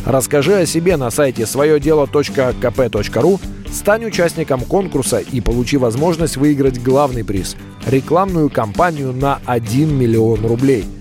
Расскажи 0.05 0.55
о 0.55 0.65
себе 0.65 0.97
на 0.97 1.09
сайте 1.11 1.45
своедело.кп.ру, 1.45 3.39
стань 3.71 4.03
участником 4.03 4.59
конкурса 4.65 5.19
и 5.19 5.39
получи 5.39 5.77
возможность 5.77 6.35
выиграть 6.35 6.83
главный 6.83 7.23
приз– 7.23 7.55
рекламную 7.87 8.49
кампанию 8.49 9.13
на 9.13 9.39
1 9.45 9.97
миллион 9.97 10.45
рублей– 10.45 10.83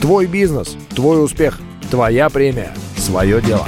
Твой 0.00 0.24
бизнес, 0.26 0.78
твой 0.94 1.22
успех, 1.22 1.60
твоя 1.90 2.30
премия, 2.30 2.74
свое 2.96 3.42
дело. 3.42 3.66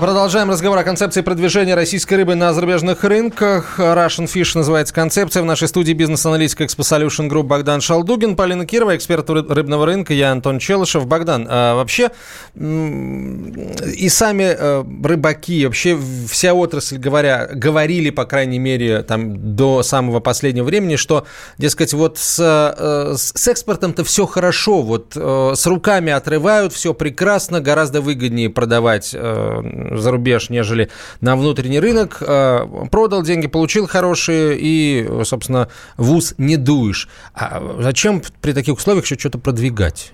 Продолжаем 0.00 0.50
разговор 0.50 0.76
о 0.76 0.84
концепции 0.84 1.22
продвижения 1.22 1.74
российской 1.74 2.16
рыбы 2.16 2.34
на 2.34 2.52
зарубежных 2.52 3.04
рынках. 3.04 3.80
Russian 3.80 4.26
Fish 4.26 4.50
называется 4.54 4.92
концепция. 4.92 5.42
В 5.42 5.46
нашей 5.46 5.66
студии 5.66 5.94
бизнес-аналитик 5.94 6.60
Expo 6.60 6.80
Solution 6.80 7.30
Group 7.30 7.44
Богдан 7.44 7.80
Шалдугин, 7.80 8.36
Полина 8.36 8.66
Кирова, 8.66 8.94
эксперт 8.94 9.30
рыбного 9.30 9.86
рынка, 9.86 10.12
я 10.12 10.30
Антон 10.30 10.58
Челышев. 10.58 11.06
Богдан, 11.06 11.46
а 11.48 11.74
вообще 11.74 12.10
и 12.54 14.08
сами 14.10 14.54
э, 14.58 14.84
рыбаки, 15.02 15.64
вообще 15.64 15.98
вся 16.28 16.52
отрасль, 16.52 16.98
говоря, 16.98 17.48
говорили, 17.50 18.10
по 18.10 18.26
крайней 18.26 18.58
мере, 18.58 19.02
там 19.04 19.56
до 19.56 19.82
самого 19.82 20.20
последнего 20.20 20.66
времени, 20.66 20.96
что, 20.96 21.24
дескать, 21.56 21.94
вот 21.94 22.18
с, 22.18 22.38
э, 22.38 23.14
с 23.16 23.48
экспортом-то 23.48 24.04
все 24.04 24.26
хорошо, 24.26 24.82
вот 24.82 25.12
э, 25.16 25.52
с 25.56 25.66
руками 25.66 26.12
отрывают, 26.12 26.74
все 26.74 26.92
прекрасно, 26.92 27.62
гораздо 27.62 28.02
выгоднее 28.02 28.50
продавать 28.50 29.16
за 29.90 30.10
рубеж, 30.10 30.50
нежели 30.50 30.90
на 31.20 31.36
внутренний 31.36 31.80
рынок. 31.80 32.18
Э, 32.20 32.66
продал 32.90 33.22
деньги, 33.22 33.46
получил 33.46 33.86
хорошие 33.86 34.56
и, 34.58 35.08
собственно, 35.24 35.68
вуз 35.96 36.34
не 36.38 36.56
дуешь. 36.56 37.08
А 37.34 37.62
зачем 37.80 38.22
при 38.40 38.52
таких 38.52 38.76
условиях 38.76 39.04
еще 39.04 39.18
что-то 39.18 39.38
продвигать, 39.38 40.12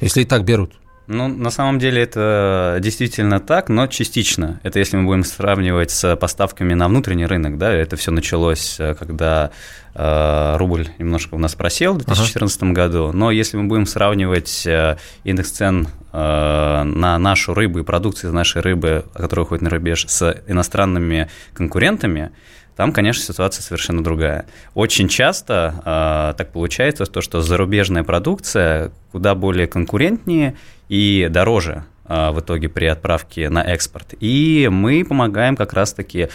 если 0.00 0.22
и 0.22 0.24
так 0.24 0.44
берут? 0.44 0.72
Ну, 1.08 1.28
на 1.28 1.50
самом 1.50 1.78
деле 1.78 2.02
это 2.02 2.78
действительно 2.80 3.38
так, 3.38 3.68
но 3.68 3.86
частично. 3.86 4.60
Это 4.64 4.80
если 4.80 4.96
мы 4.96 5.04
будем 5.04 5.24
сравнивать 5.24 5.92
с 5.92 6.16
поставками 6.16 6.74
на 6.74 6.88
внутренний 6.88 7.26
рынок, 7.26 7.58
да, 7.58 7.72
это 7.72 7.96
все 7.96 8.10
началось, 8.10 8.76
э, 8.80 8.94
когда 8.94 9.50
э, 9.94 10.56
рубль 10.56 10.88
немножко 10.98 11.34
у 11.34 11.38
нас 11.38 11.54
просел 11.54 11.94
в 11.94 11.98
2014 11.98 12.62
ага. 12.62 12.72
году, 12.72 13.12
но 13.12 13.30
если 13.30 13.56
мы 13.56 13.64
будем 13.64 13.86
сравнивать 13.86 14.66
э, 14.66 14.96
индекс 15.22 15.52
цен 15.52 15.88
э, 16.12 16.82
на 16.82 17.18
нашу 17.18 17.54
рыбу 17.54 17.78
и 17.78 17.84
продукцию 17.84 18.30
из 18.30 18.34
нашей 18.34 18.60
рыбы, 18.60 19.04
которая 19.14 19.44
уходит 19.44 19.62
на 19.62 19.70
рубеж, 19.70 20.06
с 20.08 20.42
иностранными 20.48 21.30
конкурентами, 21.54 22.32
там, 22.76 22.92
конечно, 22.92 23.22
ситуация 23.22 23.62
совершенно 23.62 24.04
другая. 24.04 24.44
Очень 24.74 25.08
часто 25.08 25.74
э, 25.84 26.34
так 26.36 26.52
получается, 26.52 27.06
то, 27.06 27.22
что 27.22 27.40
зарубежная 27.40 28.04
продукция 28.04 28.92
куда 29.12 29.34
более 29.34 29.66
конкурентнее 29.66 30.56
и 30.88 31.28
дороже 31.30 31.84
э, 32.04 32.30
в 32.30 32.40
итоге 32.40 32.68
при 32.68 32.84
отправке 32.84 33.48
на 33.48 33.62
экспорт. 33.62 34.14
И 34.20 34.68
мы 34.70 35.04
помогаем 35.04 35.56
как 35.56 35.72
раз-таки 35.72 36.28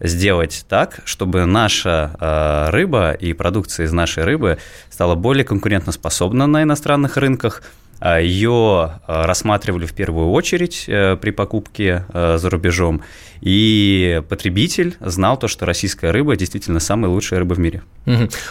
сделать 0.00 0.66
так, 0.68 1.00
чтобы 1.04 1.44
наша 1.46 2.16
э, 2.18 2.70
рыба 2.70 3.12
и 3.12 3.32
продукция 3.32 3.86
из 3.86 3.92
нашей 3.92 4.24
рыбы 4.24 4.58
стала 4.90 5.14
более 5.14 5.44
конкурентоспособна 5.44 6.48
на 6.48 6.64
иностранных 6.64 7.16
рынках– 7.16 7.62
Ее 8.20 9.00
рассматривали 9.06 9.86
в 9.86 9.94
первую 9.94 10.30
очередь 10.32 10.84
э, 10.88 11.16
при 11.16 11.30
покупке 11.30 12.04
э, 12.12 12.36
за 12.38 12.50
рубежом, 12.50 13.02
и 13.44 14.22
потребитель 14.30 14.96
знал 15.00 15.38
то, 15.38 15.48
что 15.48 15.66
российская 15.66 16.10
рыба 16.12 16.34
действительно 16.34 16.80
самая 16.80 17.10
лучшая 17.10 17.40
рыба 17.40 17.52
в 17.52 17.58
мире. 17.58 17.82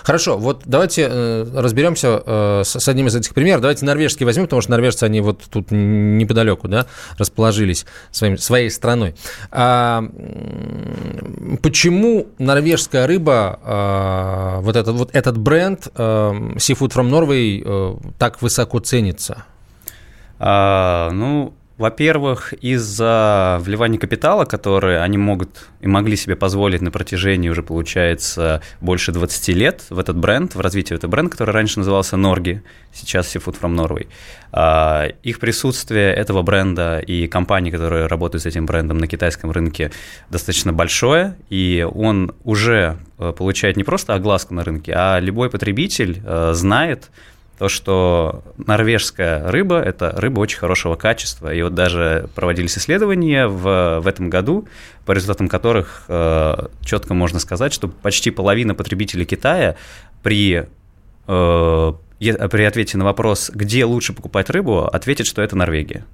Хорошо, 0.04 0.38
вот 0.38 0.62
давайте 0.66 1.08
э, 1.10 1.48
разберемся 1.56 2.64
с 2.64 2.88
одним 2.88 3.08
из 3.08 3.16
этих 3.16 3.34
примеров. 3.34 3.62
Давайте 3.62 3.86
норвежский 3.86 4.24
возьмем, 4.24 4.46
потому 4.46 4.62
что 4.62 4.70
норвежцы, 4.70 5.04
они 5.04 5.22
вот 5.22 5.42
тут 5.50 5.72
неподалеку 5.72 6.68
да, 6.68 6.86
расположились 7.18 7.88
своим, 8.12 8.38
своей 8.38 8.70
страной. 8.70 9.16
А, 9.50 10.04
почему 11.64 12.28
норвежская 12.38 13.08
рыба, 13.08 14.60
вот 14.62 14.76
этот, 14.76 14.96
вот 14.96 15.10
этот 15.14 15.40
бренд 15.40 15.88
Seafood 15.96 16.94
from 16.94 17.10
Norway 17.10 18.14
так 18.20 18.44
высоко 18.44 18.78
ценится? 18.80 19.46
А, 20.38 21.10
ну, 21.12 21.54
во-первых, 21.78 22.54
из-за 22.62 23.60
вливания 23.62 23.98
капитала, 23.98 24.46
которые 24.46 25.00
они 25.00 25.18
могут 25.18 25.70
и 25.82 25.88
могли 25.88 26.16
себе 26.16 26.36
позволить 26.36 26.82
на 26.82 26.92
протяжении 26.92 27.50
уже, 27.50 27.64
получается, 27.64 28.62
больше 28.80 29.12
20 29.12 29.48
лет 29.50 29.84
в 29.90 29.98
этот 29.98 30.16
бренд, 30.16 30.54
в 30.54 30.60
развитии 30.60 30.94
этого 30.96 31.10
бренда, 31.10 31.32
который 31.32 31.52
раньше 31.52 31.80
назывался 31.80 32.16
Норги, 32.16 32.62
сейчас 32.94 33.36
Seafood 33.36 33.60
from 33.60 33.76
Norway. 33.76 34.08
А, 34.52 35.08
их 35.24 35.40
присутствие 35.40 36.14
этого 36.14 36.44
бренда 36.44 37.00
и 37.00 37.28
компаний, 37.28 37.72
которые 37.72 38.06
работают 38.06 38.44
с 38.44 38.46
этим 38.46 38.68
брендом 38.68 39.00
на 39.00 39.08
китайском 39.08 39.50
рынке, 39.50 39.92
достаточно 40.30 40.74
большое, 40.74 41.36
и 41.50 41.88
он 41.92 42.34
уже 42.44 42.98
э, 43.18 43.34
получает 43.36 43.78
не 43.78 43.84
просто 43.84 44.14
огласку 44.14 44.54
на 44.54 44.64
рынке, 44.64 44.94
а 44.96 45.20
любой 45.20 45.50
потребитель 45.50 46.22
э, 46.24 46.52
знает, 46.54 47.10
то, 47.58 47.70
что 47.70 48.44
норвежская 48.58 49.50
рыба– 49.50 49.80
это 49.86 50.12
рыба 50.12 50.40
очень 50.40 50.58
хорошего 50.58 50.96
качества. 50.96 51.54
И 51.54 51.62
вот 51.62 51.76
даже 51.76 52.30
проводились 52.36 52.78
исследования 52.78 53.48
в, 53.48 54.00
в 54.02 54.08
этом 54.08 54.30
году, 54.30 54.68
по 55.06 55.12
результатам 55.12 55.48
которых 55.48 56.06
э, 56.08 56.68
четко 56.82 57.14
можно 57.14 57.40
сказать, 57.40 57.72
что 57.72 57.88
почти 57.88 58.32
половина 58.32 58.74
потребителей 58.74 59.26
Китая 59.26 59.76
при, 60.24 60.68
э, 61.28 61.94
при 62.20 62.64
ответе 62.64 62.98
на 62.98 63.06
вопрос, 63.06 63.52
где 63.54 63.86
лучше 63.86 64.14
покупать 64.14 64.50
рыбу, 64.50 64.86
ответит, 64.86 65.28
что 65.28 65.42
это 65.42 65.56
Норвегия. 65.56 66.06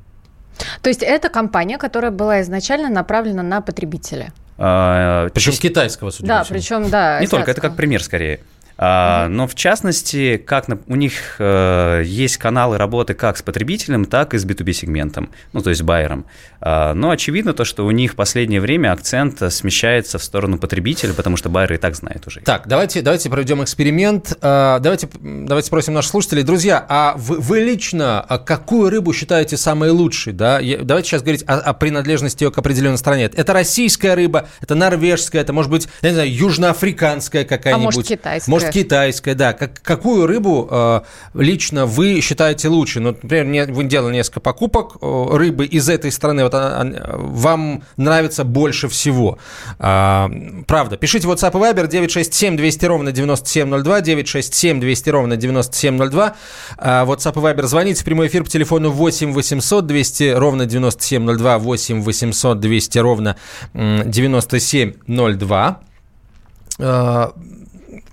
То 0.82 0.90
есть 0.90 1.04
это 1.04 1.30
компания, 1.30 1.78
которая 1.78 2.12
была 2.12 2.42
изначально 2.42 2.90
направлена 2.90 3.44
на 3.44 3.62
потребителя? 3.62 4.34
А, 4.58 5.30
причем 5.30 5.54
китайского, 5.54 6.12
судя 6.12 6.28
Да, 6.28 6.46
причем, 6.48 6.90
да. 6.90 7.22
Не 7.22 7.28
только, 7.28 7.50
это 7.50 7.62
как 7.62 7.78
пример 7.78 8.04
скорее. 8.04 8.42
А, 8.82 9.28
но 9.28 9.46
в 9.46 9.56
частности, 9.56 10.38
как 10.38 10.70
на, 10.70 10.80
у 10.88 10.96
них 10.96 11.36
э, 11.38 12.02
есть 12.06 12.38
каналы 12.38 12.78
работы 12.78 13.14
как 13.14 13.36
с 13.36 13.42
потребителем, 13.42 14.06
так 14.06 14.34
и 14.34 14.38
с 14.38 14.46
B2B 14.46 14.72
сегментом, 14.72 15.30
ну 15.52 15.62
то 15.62 15.70
есть 15.70 15.84
байером. 15.84 16.26
А, 16.62 16.94
но 16.94 17.10
очевидно 17.10 17.54
то, 17.54 17.66
что 17.66 17.86
у 17.86 17.92
них 17.92 18.14
в 18.14 18.16
последнее 18.16 18.62
время 18.62 18.94
акцент 18.94 19.42
смещается 19.52 20.18
в 20.18 20.24
сторону 20.24 20.58
потребителя, 20.58 21.14
потому 21.14 21.36
что 21.36 21.50
байеры 21.50 21.76
и 21.76 21.78
так 21.78 21.94
знают 21.94 22.26
уже. 22.26 22.40
Так, 22.40 22.68
давайте, 22.68 23.02
давайте 23.02 23.30
проведем 23.30 23.62
эксперимент. 23.62 24.38
А, 24.42 24.80
давайте, 24.80 25.10
давайте 25.20 25.68
спросим 25.68 25.94
наших 25.94 26.12
слушателей. 26.12 26.44
Друзья, 26.44 26.86
а 26.88 27.16
вы, 27.18 27.40
вы 27.40 27.60
лично 27.60 28.26
какую 28.46 28.90
рыбу 28.90 29.12
считаете 29.12 29.58
самой 29.58 29.90
лучшей? 29.90 30.32
Да? 30.32 30.62
Давайте 30.82 31.10
сейчас 31.10 31.22
говорить 31.22 31.44
о, 31.48 31.56
о 31.56 31.74
принадлежности 31.74 32.46
ее 32.46 32.52
к 32.52 32.58
определенной 32.58 32.98
стране. 32.98 33.26
Это 33.26 33.52
российская 33.52 34.14
рыба, 34.14 34.48
это 34.62 34.76
норвежская, 34.76 35.42
это 35.42 35.52
может 35.52 35.70
быть, 35.70 35.90
я 36.02 36.10
не 36.12 36.16
знаю, 36.16 36.34
южноафриканская 36.34 37.44
какая-нибудь. 37.44 37.84
А 37.84 37.86
может 37.86 38.08
китайская. 38.08 38.50
Может 38.50 38.69
китайская, 38.72 39.36
да. 39.36 39.54
Как, 39.54 39.82
какую 39.82 40.28
рыбу 40.28 40.68
э, 40.70 41.02
лично 41.34 41.86
вы 41.86 42.22
считаете 42.22 42.68
лучше? 42.68 43.00
Ну, 43.00 43.16
например, 43.22 43.46
не, 43.46 43.66
вы 43.66 43.84
делали 43.84 44.14
несколько 44.14 44.40
покупок 44.40 44.98
э, 45.02 45.26
рыбы 45.32 45.66
из 45.66 45.90
этой 45.90 46.12
страны, 46.12 46.44
вот 46.44 46.54
она, 46.54 46.80
она, 46.80 47.00
вам 47.14 47.84
нравится 47.98 48.44
больше 48.44 48.88
всего. 48.88 49.38
А, 49.80 50.30
правда. 50.68 50.98
Пишите 50.98 51.28
WhatsApp 51.28 51.52
и 51.52 51.62
Viber 51.62 51.88
967 51.88 52.58
200 52.58 52.86
ровно 52.86 53.12
9702, 53.12 54.02
967 54.02 54.80
200 54.80 55.10
ровно 55.10 55.38
9702. 55.38 56.36
А, 56.78 57.06
WhatsApp 57.06 57.34
и 57.34 57.44
Viber 57.44 57.66
звоните 57.66 58.02
в 58.02 58.06
прямой 58.06 58.28
эфир 58.28 58.44
по 58.44 58.50
телефону 58.50 58.92
8 58.92 59.34
800 59.34 59.86
200 59.86 60.34
ровно 60.36 60.66
9702, 60.66 61.60
8 61.60 62.02
800 62.02 62.60
200 62.60 62.98
ровно 63.00 63.36
9702. 63.74 65.80
А, 66.80 67.34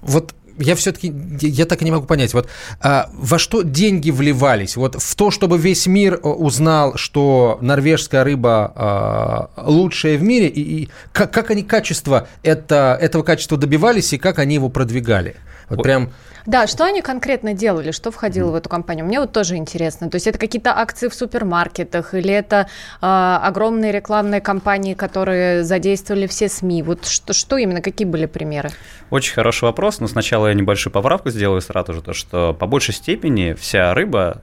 вот 0.01 0.35
я 0.59 0.75
все-таки, 0.75 1.13
я 1.41 1.67
так 1.67 1.83
и 1.83 1.85
не 1.85 1.91
могу 1.91 2.07
понять, 2.07 2.35
вот 2.35 2.49
а, 2.81 3.11
во 3.13 3.39
что 3.39 3.63
деньги 3.63 4.11
вливались? 4.11 4.77
Вот 4.77 5.01
в 5.01 5.15
то, 5.15 5.31
чтобы 5.31 5.59
весь 5.59 5.87
мир 5.87 6.15
э, 6.15 6.29
узнал, 6.29 6.97
что 6.97 7.59
норвежская 7.61 8.25
рыба 8.25 8.73
а, 8.75 9.51
лучшая 9.57 10.19
в 10.19 10.23
мире, 10.23 10.49
и, 10.49 10.83
и 10.83 10.89
как, 11.13 11.33
как 11.33 11.51
они 11.51 11.63
качество 11.63 12.29
это, 12.43 12.99
этого 13.01 13.23
качества 13.23 13.57
добивались, 13.57 14.13
и 14.13 14.19
как 14.19 14.39
они 14.39 14.55
его 14.55 14.69
продвигали? 14.69 15.37
Вот 15.68 15.82
прям... 15.82 16.12
Да, 16.46 16.68
что 16.68 16.85
они 16.85 17.02
конкретно 17.02 17.54
делали, 17.54 17.90
что 17.90 18.12
входило 18.12 18.50
mm. 18.50 18.52
в 18.52 18.54
эту 18.54 18.68
компанию? 18.68 19.04
Мне 19.04 19.18
вот 19.18 19.32
тоже 19.32 19.56
интересно. 19.56 20.08
То 20.08 20.14
есть 20.16 20.28
это 20.28 20.38
какие-то 20.38 20.70
акции 20.78 21.08
в 21.08 21.14
супермаркетах 21.14 22.14
или 22.14 22.32
это 22.32 22.68
э, 23.02 23.06
огромные 23.42 23.90
рекламные 23.90 24.40
кампании, 24.40 24.94
которые 24.94 25.64
задействовали 25.64 26.28
все 26.28 26.49
СМИ? 26.49 26.82
Вот 26.85 27.04
что, 27.06 27.32
что 27.32 27.56
именно, 27.56 27.82
какие 27.82 28.06
были 28.06 28.26
примеры? 28.26 28.70
Очень 29.11 29.35
хороший 29.35 29.64
вопрос, 29.64 29.99
но 29.99 30.06
сначала 30.06 30.46
я 30.46 30.54
небольшую 30.54 30.92
поправку 30.92 31.30
сделаю 31.30 31.61
сразу 31.61 31.94
же, 31.94 32.02
то 32.02 32.12
что 32.12 32.54
по 32.54 32.66
большей 32.66 32.94
степени 32.94 33.54
вся 33.54 33.92
рыба 33.92 34.42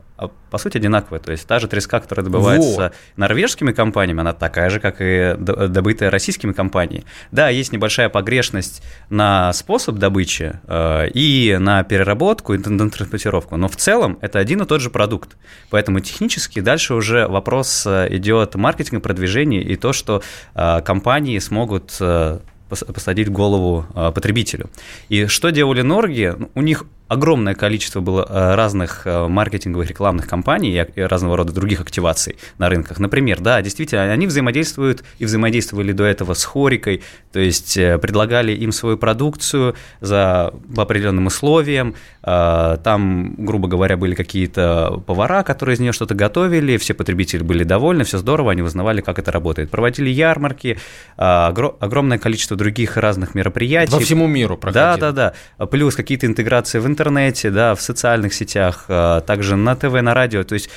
по 0.49 0.57
сути 0.57 0.77
одинаковая. 0.77 1.19
То 1.19 1.31
есть 1.31 1.47
та 1.47 1.59
же 1.59 1.67
треска, 1.67 1.99
которая 1.99 2.23
добывается 2.23 2.77
Во. 2.77 2.91
норвежскими 3.17 3.71
компаниями, 3.71 4.21
она 4.21 4.33
такая 4.33 4.69
же, 4.69 4.79
как 4.79 4.97
и 4.99 5.35
добытая 5.37 6.11
российскими 6.11 6.51
компаниями. 6.51 7.05
Да, 7.31 7.49
есть 7.49 7.71
небольшая 7.71 8.09
погрешность 8.09 8.83
на 9.09 9.51
способ 9.53 9.95
добычи 9.95 10.59
э, 10.67 11.09
и 11.09 11.57
на 11.59 11.83
переработку 11.83 12.53
и 12.53 12.57
на 12.57 12.89
транспортировку, 12.89 13.57
но 13.57 13.67
в 13.67 13.75
целом 13.75 14.19
это 14.21 14.39
один 14.39 14.61
и 14.61 14.65
тот 14.65 14.81
же 14.81 14.89
продукт. 14.89 15.35
Поэтому 15.69 15.99
технически 15.99 16.59
дальше 16.59 16.93
уже 16.93 17.27
вопрос 17.27 17.85
э, 17.87 18.07
идет 18.11 18.55
маркетинга, 18.55 19.01
продвижения 19.01 19.61
и 19.63 19.75
то, 19.75 19.93
что 19.93 20.21
э, 20.53 20.81
компании 20.81 21.39
смогут 21.39 21.97
э, 21.99 22.39
посадить 22.69 23.29
голову 23.29 23.85
э, 23.95 24.11
потребителю. 24.13 24.69
И 25.09 25.27
что 25.27 25.49
делали 25.49 25.81
Норги? 25.81 26.35
У 26.55 26.61
них 26.61 26.85
огромное 27.13 27.55
количество 27.55 28.01
было 28.01 28.27
э, 28.29 28.55
разных 28.55 29.07
э, 29.07 29.27
маркетинговых 29.27 29.89
рекламных 29.89 30.27
кампаний 30.27 30.85
и 30.95 31.01
разного 31.01 31.37
рода 31.37 31.53
других 31.53 31.79
активаций 31.81 32.37
на 32.57 32.69
рынках. 32.69 32.99
Например, 32.99 33.39
да, 33.39 33.61
действительно, 33.61 34.11
они 34.11 34.27
взаимодействуют 34.27 35.03
и 35.19 35.25
взаимодействовали 35.25 35.91
до 35.93 36.03
этого 36.03 36.33
с 36.33 36.43
Хорикой, 36.43 37.01
то 37.31 37.39
есть 37.39 37.77
э, 37.77 37.97
предлагали 37.97 38.51
им 38.51 38.71
свою 38.71 38.97
продукцию 38.97 39.75
за, 40.01 40.53
по 40.75 40.83
определенным 40.83 41.27
условиям. 41.27 41.95
Там, 42.21 43.35
грубо 43.37 43.67
говоря, 43.67 43.97
были 43.97 44.15
какие-то 44.15 45.03
повара, 45.05 45.43
которые 45.43 45.75
из 45.75 45.81
нее 45.81 45.91
что-то 45.91 46.15
готовили, 46.15 46.77
все 46.77 46.93
потребители 46.93 47.43
были 47.43 47.65
довольны, 47.65 48.05
все 48.05 48.17
здорово, 48.17 48.53
они 48.53 48.61
узнавали, 48.61 49.01
как 49.01 49.19
это 49.19 49.29
работает. 49.31 49.69
Проводили 49.69 50.09
ярмарки, 50.09 50.77
огромное 51.17 52.19
количество 52.19 52.55
других 52.55 52.95
разных 52.95 53.35
мероприятий. 53.35 53.91
Во 53.91 53.99
всему 53.99 54.27
миру 54.27 54.55
проходили. 54.55 55.01
Да, 55.01 55.11
да, 55.11 55.33
да. 55.57 55.65
Плюс 55.65 55.95
какие-то 55.95 56.25
интеграции 56.25 56.79
в 56.79 56.87
интернете, 57.03 57.51
да, 57.51 57.75
в 57.75 57.81
социальных 57.81 58.33
сетях, 58.33 58.85
а, 58.87 59.21
также 59.21 59.55
на 59.55 59.75
ТВ, 59.75 60.01
на 60.01 60.13
радио. 60.13 60.43
То 60.43 60.53
есть 60.53 60.69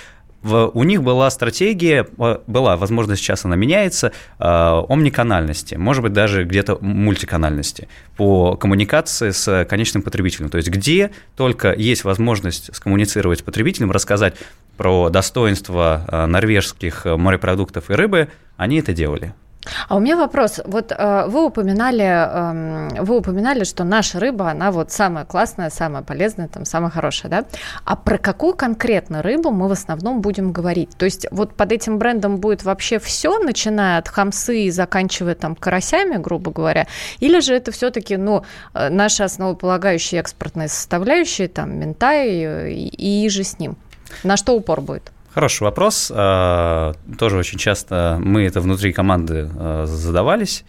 у 0.42 0.84
них 0.84 1.02
была 1.02 1.30
стратегия, 1.30 2.06
а, 2.18 2.42
была, 2.46 2.76
возможно, 2.76 3.16
сейчас 3.16 3.44
она 3.44 3.56
меняется, 3.56 4.12
э, 4.38 4.44
омниканальности, 4.88 5.74
может 5.74 6.02
быть, 6.02 6.12
даже 6.12 6.44
где-то 6.44 6.78
мультиканальности 6.80 7.88
по 8.16 8.56
коммуникации 8.56 9.30
с 9.30 9.64
конечным 9.64 10.02
потребителем. 10.02 10.48
То 10.48 10.58
есть 10.58 10.68
где 10.68 11.10
только 11.36 11.72
есть 11.72 12.04
возможность 12.04 12.74
скоммуницировать 12.74 13.40
с 13.40 13.42
потребителем, 13.42 13.90
рассказать 13.90 14.34
про 14.76 15.08
достоинства 15.08 16.26
норвежских 16.28 17.06
морепродуктов 17.06 17.90
и 17.90 17.94
рыбы, 17.94 18.28
они 18.56 18.78
это 18.78 18.92
делали. 18.92 19.34
А 19.88 19.96
у 19.96 20.00
меня 20.00 20.16
вопрос. 20.16 20.60
Вот 20.64 20.92
э, 20.92 21.26
вы 21.28 21.46
упоминали, 21.46 22.04
э, 22.04 23.02
вы 23.02 23.18
упоминали, 23.18 23.64
что 23.64 23.84
наша 23.84 24.20
рыба, 24.20 24.50
она 24.50 24.70
вот 24.70 24.92
самая 24.92 25.24
классная, 25.24 25.70
самая 25.70 26.02
полезная, 26.02 26.48
там, 26.48 26.64
самая 26.64 26.90
хорошая, 26.90 27.30
да? 27.30 27.44
А 27.84 27.96
про 27.96 28.18
какую 28.18 28.54
конкретно 28.54 29.22
рыбу 29.22 29.50
мы 29.50 29.68
в 29.68 29.72
основном 29.72 30.20
будем 30.20 30.52
говорить? 30.52 30.90
То 30.96 31.04
есть 31.04 31.26
вот 31.30 31.54
под 31.54 31.72
этим 31.72 31.98
брендом 31.98 32.38
будет 32.38 32.64
вообще 32.64 32.98
все, 32.98 33.38
начиная 33.38 33.98
от 33.98 34.08
хамсы 34.08 34.64
и 34.64 34.70
заканчивая 34.70 35.34
там 35.34 35.56
карасями, 35.56 36.16
грубо 36.16 36.50
говоря? 36.50 36.86
Или 37.20 37.40
же 37.40 37.54
это 37.54 37.72
все-таки, 37.72 38.16
ну, 38.16 38.44
э, 38.74 38.88
наши 38.88 39.22
основополагающие 39.22 40.20
экспортные 40.20 40.68
составляющие, 40.68 41.48
там, 41.48 41.78
ментай 41.78 42.72
и, 42.72 43.24
и 43.24 43.28
же 43.28 43.44
с 43.44 43.58
ним? 43.58 43.76
На 44.22 44.36
что 44.36 44.54
упор 44.54 44.80
будет? 44.80 45.12
Хороший 45.36 45.64
вопрос. 45.64 46.10
А, 46.14 46.94
тоже 47.18 47.36
очень 47.36 47.58
часто 47.58 48.18
мы 48.18 48.44
это 48.44 48.62
внутри 48.62 48.94
команды 48.94 49.50
а, 49.54 49.84
задавались. 49.84 50.64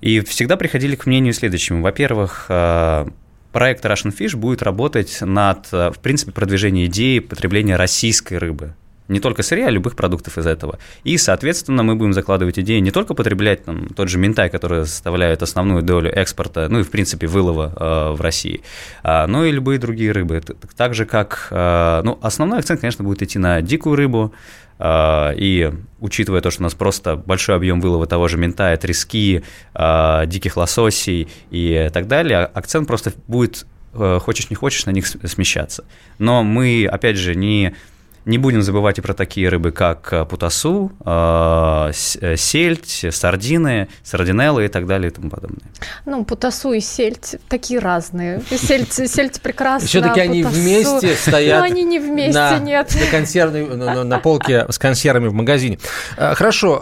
И 0.00 0.20
всегда 0.20 0.56
приходили 0.56 0.96
к 0.96 1.04
мнению 1.04 1.34
следующему. 1.34 1.82
Во-первых, 1.82 2.46
а, 2.48 3.06
проект 3.52 3.84
Russian 3.84 4.16
Fish 4.16 4.34
будет 4.34 4.62
работать 4.62 5.18
над, 5.20 5.70
в 5.70 5.96
принципе, 6.00 6.32
продвижением 6.32 6.86
идеи 6.86 7.18
потребления 7.18 7.76
российской 7.76 8.38
рыбы 8.38 8.74
не 9.12 9.20
только 9.20 9.42
сырья, 9.42 9.68
а 9.68 9.70
любых 9.70 9.94
продуктов 9.94 10.38
из 10.38 10.46
этого. 10.46 10.78
И, 11.04 11.18
соответственно, 11.18 11.82
мы 11.82 11.94
будем 11.94 12.12
закладывать 12.12 12.58
идеи 12.58 12.80
не 12.80 12.90
только 12.90 13.14
потреблять 13.14 13.64
там, 13.64 13.88
тот 13.88 14.08
же 14.08 14.18
ментай, 14.18 14.50
который 14.50 14.86
составляет 14.86 15.42
основную 15.42 15.82
долю 15.82 16.10
экспорта, 16.10 16.68
ну 16.68 16.80
и, 16.80 16.82
в 16.82 16.90
принципе, 16.90 17.26
вылова 17.26 17.72
э, 17.76 18.16
в 18.16 18.20
России, 18.20 18.62
э, 19.04 19.26
но 19.26 19.44
и 19.44 19.52
любые 19.52 19.78
другие 19.78 20.12
рыбы. 20.12 20.42
Так 20.76 20.94
же, 20.94 21.04
как... 21.04 21.48
Э, 21.50 22.00
ну, 22.04 22.18
основной 22.22 22.58
акцент, 22.58 22.80
конечно, 22.80 23.04
будет 23.04 23.22
идти 23.22 23.38
на 23.38 23.60
дикую 23.60 23.96
рыбу, 23.96 24.32
э, 24.78 25.32
и 25.36 25.72
учитывая 26.00 26.40
то, 26.40 26.50
что 26.50 26.62
у 26.62 26.64
нас 26.64 26.74
просто 26.74 27.16
большой 27.16 27.56
объем 27.56 27.80
вылова 27.80 28.06
того 28.06 28.28
же 28.28 28.38
ментая, 28.38 28.76
трески, 28.76 29.42
э, 29.74 30.22
диких 30.26 30.56
лососей 30.56 31.28
и 31.50 31.90
так 31.92 32.08
далее, 32.08 32.44
акцент 32.44 32.88
просто 32.88 33.12
будет, 33.26 33.66
э, 33.92 34.18
хочешь 34.20 34.48
не 34.50 34.56
хочешь, 34.56 34.86
на 34.86 34.90
них 34.90 35.06
смещаться. 35.06 35.84
Но 36.18 36.42
мы, 36.42 36.88
опять 36.90 37.16
же, 37.16 37.34
не 37.34 37.74
Не 38.24 38.38
будем 38.38 38.62
забывать 38.62 38.98
и 38.98 39.00
про 39.00 39.14
такие 39.14 39.48
рыбы, 39.48 39.72
как 39.72 40.12
э, 40.12 40.24
путасу, 40.24 40.92
э, 41.04 41.90
э, 42.20 42.36
сельдь, 42.36 43.04
сардины, 43.10 43.88
сардинеллы 44.04 44.66
и 44.66 44.68
так 44.68 44.86
далее 44.86 45.10
и 45.10 45.14
тому 45.14 45.28
подобное. 45.28 45.62
Ну, 46.06 46.24
путасу 46.24 46.72
и 46.72 46.78
сельдь 46.78 47.36
такие 47.48 47.80
разные. 47.80 48.40
Сельдь, 48.48 48.92
сельдь 48.92 49.40
прекрасна. 49.42 49.88
Все-таки 49.88 50.20
они 50.20 50.44
вместе 50.44 51.16
стоят. 51.16 51.60
Но 51.60 51.64
они 51.64 51.82
не 51.82 51.98
вместе, 51.98 52.38
на, 52.38 52.58
нет. 52.60 52.94
На, 52.94 53.06
консервной, 53.10 53.66
на, 53.66 54.04
на 54.04 54.18
полке 54.20 54.66
с 54.70 54.78
консервами 54.78 55.26
в 55.26 55.32
магазине. 55.32 55.80
Хорошо, 56.16 56.78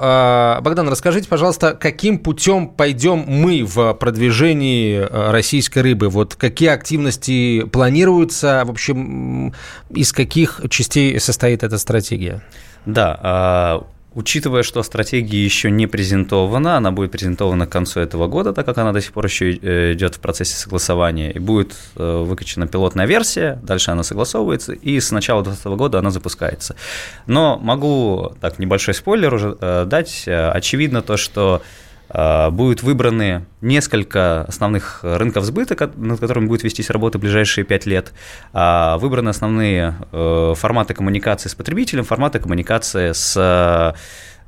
Богдан, 0.62 0.88
расскажите, 0.90 1.28
пожалуйста, 1.28 1.72
каким 1.72 2.18
путем 2.18 2.68
пойдем 2.68 3.24
мы 3.26 3.64
в 3.64 3.94
продвижении 3.94 5.00
российской 5.30 5.78
рыбы? 5.78 6.10
Вот 6.10 6.34
какие 6.34 6.68
активности 6.68 7.62
планируются? 7.64 8.62
В 8.66 8.70
общем, 8.70 9.54
из 9.88 10.12
каких 10.12 10.60
частей 10.68 11.18
состоит 11.30 11.62
эта 11.62 11.78
стратегия? 11.78 12.42
Да, 12.86 13.18
а, 13.22 13.86
Учитывая, 14.12 14.64
что 14.64 14.82
стратегия 14.82 15.44
еще 15.44 15.70
не 15.70 15.86
презентована, 15.86 16.76
она 16.76 16.90
будет 16.90 17.12
презентована 17.12 17.66
к 17.66 17.70
концу 17.70 18.00
этого 18.00 18.26
года, 18.26 18.52
так 18.52 18.66
как 18.66 18.76
она 18.78 18.92
до 18.92 19.00
сих 19.00 19.12
пор 19.12 19.26
еще 19.26 19.52
э, 19.52 19.92
идет 19.92 20.16
в 20.16 20.18
процессе 20.18 20.56
согласования, 20.56 21.30
и 21.30 21.38
будет 21.38 21.76
э, 21.94 22.24
выкачана 22.26 22.66
пилотная 22.66 23.06
версия, 23.06 23.60
дальше 23.62 23.92
она 23.92 24.02
согласовывается, 24.02 24.72
и 24.72 24.98
с 24.98 25.12
начала 25.12 25.44
2020 25.44 25.78
года 25.78 26.00
она 26.00 26.10
запускается. 26.10 26.74
Но 27.28 27.56
могу, 27.62 28.32
так, 28.40 28.58
небольшой 28.58 28.94
спойлер 28.94 29.32
уже 29.32 29.56
э, 29.60 29.84
дать. 29.86 30.24
Очевидно 30.26 31.02
то, 31.02 31.16
что 31.16 31.62
а, 32.12 32.50
будут 32.50 32.82
выбраны 32.82 33.46
несколько 33.60 34.42
основных 34.42 35.00
рынков 35.02 35.44
сбыта, 35.44 35.90
над 35.96 36.18
которыми 36.18 36.46
будет 36.46 36.64
вестись 36.64 36.90
работа 36.90 37.18
в 37.18 37.20
ближайшие 37.20 37.64
пять 37.64 37.86
лет. 37.86 38.12
А, 38.52 38.98
выбраны 38.98 39.28
основные 39.28 39.94
э, 40.10 40.54
форматы 40.56 40.94
коммуникации 40.94 41.48
с 41.48 41.54
потребителем, 41.54 42.04
форматы 42.04 42.40
коммуникации 42.40 43.12
с 43.12 43.94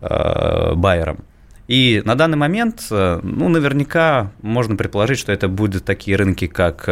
э, 0.01 0.75
байером. 0.75 1.25
И 1.69 2.03
на 2.05 2.17
данный 2.17 2.37
момент, 2.37 2.89
э, 2.91 3.21
ну, 3.23 3.49
наверняка 3.49 4.33
можно 4.43 4.75
предположить, 4.75 5.21
что 5.21 5.31
это 5.31 5.47
будут 5.47 5.85
такие 5.85 6.17
рынки, 6.17 6.49
как 6.49 6.85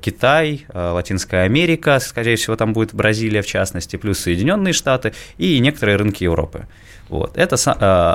Китай, 0.00 0.66
Латинская 0.74 1.42
Америка, 1.44 2.00
скорее 2.00 2.34
всего, 2.34 2.56
там 2.56 2.72
будет 2.72 2.92
Бразилия 2.92 3.42
в 3.42 3.46
частности, 3.46 3.94
плюс 3.94 4.18
Соединенные 4.18 4.72
Штаты 4.72 5.14
и 5.38 5.60
некоторые 5.60 5.96
рынки 5.96 6.24
Европы. 6.24 6.66
Вот. 7.08 7.36
Это 7.36 7.56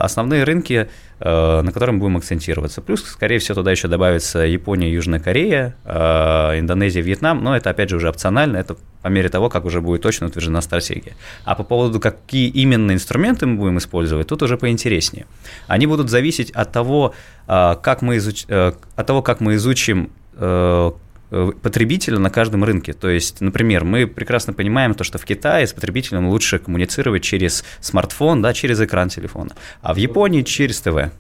основные 0.02 0.44
рынки, 0.44 0.90
Э, 1.24 1.62
на 1.62 1.72
котором 1.72 2.00
будем 2.00 2.18
акцентироваться. 2.18 2.82
Плюс, 2.82 3.04
скорее 3.04 3.38
всего, 3.38 3.54
туда 3.54 3.70
еще 3.70 3.88
добавится 3.88 4.40
Япония, 4.40 4.92
Южная 4.92 5.20
Корея, 5.20 5.76
э, 5.86 6.60
Индонезия, 6.60 7.04
Вьетнам, 7.04 7.44
но 7.44 7.56
это, 7.56 7.70
опять 7.70 7.92
же, 7.92 7.98
уже 7.98 8.10
опционально, 8.10 8.58
это 8.58 8.76
по 9.04 9.08
мере 9.08 9.30
того, 9.30 9.48
как 9.48 9.66
уже 9.66 9.82
будет 9.82 10.02
точно 10.02 10.28
утверждена 10.28 10.62
стратегия. 10.62 11.14
А 11.46 11.54
по 11.54 11.64
поводу, 11.64 12.00
какие 12.00 12.50
именно 12.50 12.92
инструменты 12.92 13.46
мы 13.46 13.58
будем 13.58 13.78
использовать, 13.78 14.28
тут 14.30 14.42
уже 14.42 14.58
поинтереснее. 14.58 15.28
Они 15.68 15.86
будут 15.86 16.10
зависеть 16.10 16.50
от 16.50 16.72
того, 16.72 17.14
э, 17.48 17.76
как 17.84 18.02
мы, 18.02 18.18
изуч... 18.18 18.46
от 18.48 19.06
того, 19.06 19.22
как 19.22 19.42
мы 19.42 19.54
изучим 19.56 20.10
Э, 20.34 20.92
потребителя 21.32 22.20
на 22.20 22.30
каждом 22.30 22.64
рынке. 22.64 22.94
То 22.94 23.10
есть, 23.10 23.40
например, 23.42 23.86
мы 23.86 24.06
прекрасно 24.06 24.54
понимаем 24.54 24.94
то, 24.94 25.04
что 25.04 25.18
в 25.18 25.26
Китае 25.26 25.66
с 25.66 25.74
потребителем 25.74 26.28
лучше 26.28 26.60
коммуницировать 26.60 27.24
через 27.24 27.64
смартфон, 27.80 28.42
да, 28.42 28.54
через 28.54 28.82
экран 28.82 29.10
телефона, 29.10 29.56
а 29.82 29.94
в 29.94 29.98
Японии 29.98 30.42
через 30.42 30.82
ТВ. 30.82 31.12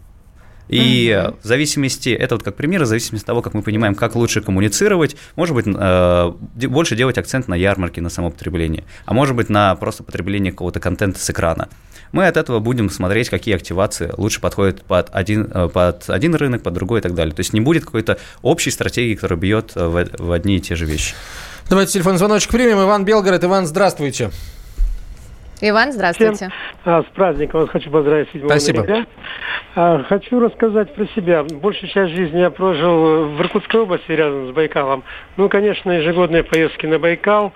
И 0.68 1.18
угу. 1.18 1.38
в 1.44 1.46
зависимости, 1.46 2.10
это 2.10 2.36
вот 2.36 2.44
как 2.44 2.56
пример, 2.56 2.84
в 2.84 2.86
зависимости 2.86 3.24
от 3.24 3.28
того, 3.28 3.42
как 3.42 3.54
мы 3.54 3.62
понимаем, 3.62 3.94
как 3.94 4.16
лучше 4.16 4.42
коммуницировать, 4.42 5.18
может 5.36 5.54
быть, 5.54 5.66
э, 5.68 6.32
больше 6.68 6.96
делать 6.96 7.18
акцент 7.18 7.50
на 7.50 7.56
ярмарке, 7.56 8.00
на 8.00 8.10
самопотребление, 8.10 8.86
а 9.06 9.14
может 9.14 9.36
быть, 9.36 9.50
на 9.50 9.76
просто 9.76 10.04
потребление 10.04 10.54
какого-то 10.54 10.80
контента 10.80 11.20
с 11.20 11.30
экрана. 11.30 11.68
Мы 12.12 12.28
от 12.28 12.38
этого 12.38 12.60
будем 12.60 12.90
смотреть, 12.90 13.30
какие 13.30 13.56
активации 13.56 14.12
лучше 14.18 14.42
подходят 14.42 14.84
под 14.84 15.10
один, 15.12 15.50
э, 15.54 15.70
под 15.70 16.10
один 16.10 16.36
рынок, 16.36 16.64
под 16.64 16.74
другой 16.74 17.00
и 17.00 17.02
так 17.02 17.14
далее. 17.14 17.34
То 17.34 17.40
есть 17.40 17.54
не 17.54 17.62
будет 17.62 17.86
какой-то 17.86 18.18
общей 18.42 18.72
стратегии, 18.72 19.16
которая 19.16 19.40
бьет 19.40 19.74
в, 19.76 20.06
в 20.18 20.32
одни 20.32 20.58
и 20.58 20.60
те 20.60 20.76
же 20.76 20.86
вещи. 20.86 21.16
Давайте 21.70 21.94
телефон 21.94 22.18
звоночек 22.18 22.52
примем. 22.52 22.82
Иван 22.82 23.06
Белгород. 23.06 23.44
Иван, 23.44 23.66
здравствуйте. 23.66 24.32
Иван, 25.62 25.94
здравствуйте. 25.94 26.36
Всем, 26.36 26.52
а, 26.86 27.04
с 27.04 27.16
праздником 27.16 27.62
вас 27.62 27.70
хочу 27.70 27.92
поздравить 27.92 28.30
7 28.34 28.46
Спасибо. 28.48 28.80
ноября. 28.80 29.06
А, 29.76 30.04
хочу 30.04 30.40
рассказать 30.40 30.94
про 30.96 31.06
себя. 31.16 31.44
Большую 31.44 31.90
часть 31.92 32.14
жизни 32.14 32.40
я 32.40 32.50
прожил 32.50 33.28
в 33.28 33.42
Иркутской 33.42 33.82
области, 33.82 34.12
рядом 34.12 34.50
с 34.50 34.56
Байкалом. 34.56 35.04
Ну, 35.38 35.50
конечно, 35.50 35.92
ежегодные 35.92 36.44
поездки 36.44 36.88
на 36.88 36.98
Байкал. 36.98 37.54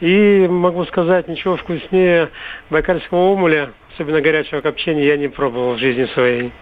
И 0.00 0.48
могу 0.48 0.84
сказать, 0.86 1.28
ничего 1.28 1.56
вкуснее 1.56 2.30
байкальского 2.68 3.32
омуля, 3.32 3.70
особенно 3.94 4.20
горячего 4.20 4.60
копчения, 4.60 5.04
я 5.04 5.16
не 5.16 5.28
пробовал 5.28 5.74
в 5.74 5.78
жизни 5.78 6.06
своей. 6.14 6.52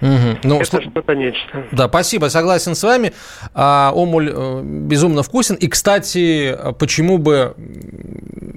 Угу. 0.00 0.38
Ну, 0.44 0.56
это 0.56 0.64
сл... 0.64 0.80
что-то 0.80 1.14
нечто. 1.14 1.66
Да, 1.72 1.88
спасибо, 1.88 2.26
согласен 2.26 2.74
с 2.74 2.82
вами. 2.82 3.12
А, 3.54 3.92
омуль 3.94 4.30
э, 4.32 4.62
безумно 4.64 5.22
вкусен. 5.22 5.56
И, 5.56 5.68
кстати, 5.68 6.56
почему 6.78 7.18
бы 7.18 7.54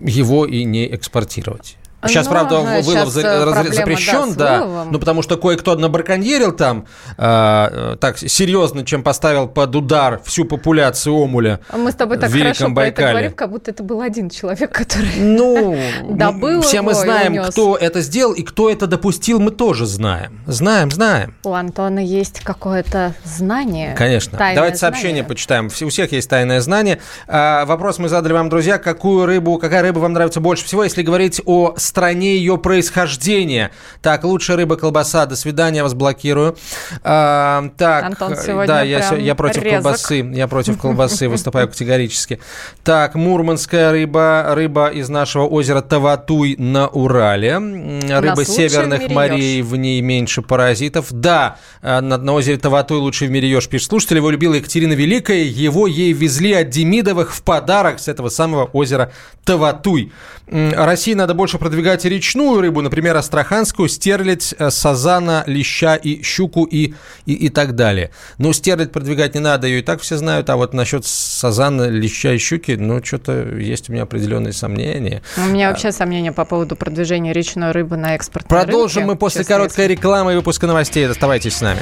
его 0.06 0.46
и 0.46 0.64
не 0.64 0.94
экспортировать? 0.94 1.78
Сейчас, 2.08 2.26
Но, 2.26 2.32
правда, 2.32 2.60
вылов 2.60 2.84
сейчас 2.84 3.10
запрещен, 3.10 4.34
да, 4.36 4.60
да 4.60 4.86
ну 4.92 5.00
потому 5.00 5.22
что 5.22 5.38
кое-кто 5.38 5.76
набраконьерил 5.76 6.52
там 6.52 6.86
э, 7.18 7.96
так 8.00 8.18
серьезно, 8.18 8.86
чем 8.86 9.04
поставил 9.04 9.48
под 9.48 9.76
удар 9.76 10.22
всю 10.24 10.46
популяцию 10.46 11.16
омуля 11.16 11.60
Мы 11.72 11.92
с 11.92 11.96
тобой 11.96 12.18
так 12.18 12.30
в 12.30 12.34
Великом 12.34 12.54
хорошо 12.54 12.70
Байкале. 12.74 13.06
это 13.06 13.12
говорим, 13.12 13.32
как 13.34 13.50
будто 13.52 13.72
это 13.72 13.84
был 13.84 14.02
один 14.02 14.30
человек, 14.30 14.72
который 14.72 15.16
ну, 15.18 15.78
добыл 16.10 16.62
Все 16.62 16.82
мы 16.82 16.94
знаем, 16.94 17.44
кто 17.44 17.76
это 17.76 18.02
сделал 18.02 18.34
и 18.34 18.44
кто 18.44 18.70
это 18.70 18.88
допустил, 18.88 19.40
мы 19.40 19.52
тоже 19.52 19.86
знаем. 19.86 20.42
Знаем, 20.48 20.92
знаем. 20.92 21.36
У 21.44 21.54
Антона 21.54 22.00
есть 22.00 22.42
какое-то 22.42 23.14
знание. 23.24 23.96
Конечно. 23.96 24.38
Давайте 24.38 24.78
сообщение 24.78 25.24
знание. 25.24 25.24
почитаем. 25.24 25.66
У 25.68 25.90
всех 25.90 26.12
есть 26.12 26.30
тайное 26.30 26.62
знание. 26.62 27.00
А, 27.28 27.66
вопрос 27.66 28.00
мы 28.00 28.10
задали 28.10 28.34
вам, 28.34 28.50
друзья. 28.50 28.78
Какую 28.78 29.26
рыбу, 29.26 29.58
какая 29.58 29.82
рыба 29.82 30.00
вам 30.00 30.14
нравится 30.14 30.40
больше 30.40 30.66
всего, 30.66 30.84
если 30.84 31.02
говорить 31.02 31.42
о 31.46 31.76
стране 31.94 32.38
ее 32.38 32.58
происхождения. 32.58 33.70
Так, 34.02 34.24
лучшая 34.24 34.58
рыба, 34.58 34.78
колбаса. 34.78 35.28
До 35.28 35.36
свидания, 35.36 35.84
вас 35.84 35.94
блокирую. 35.94 36.58
А, 37.04 37.70
так, 37.78 38.06
Антон 38.06 38.36
сегодня 38.36 38.66
да, 38.66 38.82
я, 38.82 39.14
я 39.14 39.36
против 39.36 39.62
резок. 39.62 39.84
колбасы. 39.84 40.32
Я 40.34 40.48
против 40.48 40.78
колбасы 40.82 41.30
выступаю 41.30 41.68
категорически. 41.68 42.40
Так, 42.84 43.14
мурманская 43.14 43.92
рыба, 43.92 44.56
рыба 44.56 44.88
из 44.88 45.08
нашего 45.10 45.46
озера 45.46 45.82
Таватуй 45.82 46.56
на 46.58 46.88
Урале. 46.88 47.58
Рыба 47.58 48.44
северных 48.44 49.12
морей, 49.12 49.62
в 49.62 49.76
ней 49.76 50.02
меньше 50.02 50.42
паразитов. 50.42 51.12
Да, 51.12 51.58
э, 51.84 52.00
на, 52.00 52.18
на 52.18 52.34
озере 52.34 52.58
Таватуй 52.58 52.98
лучший 52.98 53.28
в 53.28 53.32
мире 53.32 53.52
еж, 53.52 53.70
пишет 53.70 53.90
слушатель. 53.90 54.18
Его 54.18 54.32
любила 54.32 54.56
Екатерина 54.56 54.94
Великая. 54.94 55.44
Его 55.44 55.86
ей 55.86 56.12
везли 56.12 56.54
от 56.54 56.70
Демидовых 56.70 57.36
в 57.36 57.44
подарок 57.44 58.00
с 58.00 58.08
этого 58.08 58.30
самого 58.30 58.66
озера 58.66 59.12
Таватуй. 59.44 60.12
России 60.48 61.14
надо 61.14 61.34
больше 61.36 61.58
продвигать 61.58 61.83
речную 61.84 62.62
рыбу, 62.62 62.82
например, 62.82 63.16
астраханскую, 63.16 63.90
стерлядь, 63.90 64.54
э, 64.58 64.70
сазана, 64.70 65.44
леща 65.48 65.96
и 65.96 66.22
щуку 66.24 66.64
и, 66.64 66.94
и, 67.26 67.34
и 67.34 67.50
так 67.50 67.76
далее. 67.76 68.12
Но 68.38 68.54
стерлядь 68.54 68.92
продвигать 68.92 69.36
не 69.36 69.40
надо, 69.40 69.68
ее 69.68 69.80
и 69.80 69.82
так 69.84 70.02
все 70.02 70.18
знают, 70.18 70.50
а 70.50 70.56
вот 70.56 70.74
насчет 70.74 71.06
сазана, 71.06 71.90
леща 71.90 72.34
и 72.34 72.38
щуки, 72.38 72.72
ну, 72.72 73.04
что-то 73.04 73.58
есть 73.58 73.90
у 73.90 73.94
меня 73.94 74.04
определенные 74.04 74.54
сомнения. 74.54 75.22
У 75.38 75.42
меня 75.50 75.70
вообще 75.70 75.92
сомнения 75.92 76.32
по 76.32 76.46
поводу 76.46 76.76
продвижения 76.76 77.34
речной 77.34 77.72
рыбы 77.72 77.98
на 77.98 78.16
экспорт. 78.16 78.48
Продолжим 78.48 79.04
рынке, 79.04 79.14
мы 79.14 79.16
после 79.18 79.44
короткой 79.44 79.88
рекламы 79.88 80.34
и 80.34 80.36
выпуска 80.36 80.68
новостей. 80.68 81.08
Оставайтесь 81.08 81.56
с 81.56 81.62
нами. 81.62 81.82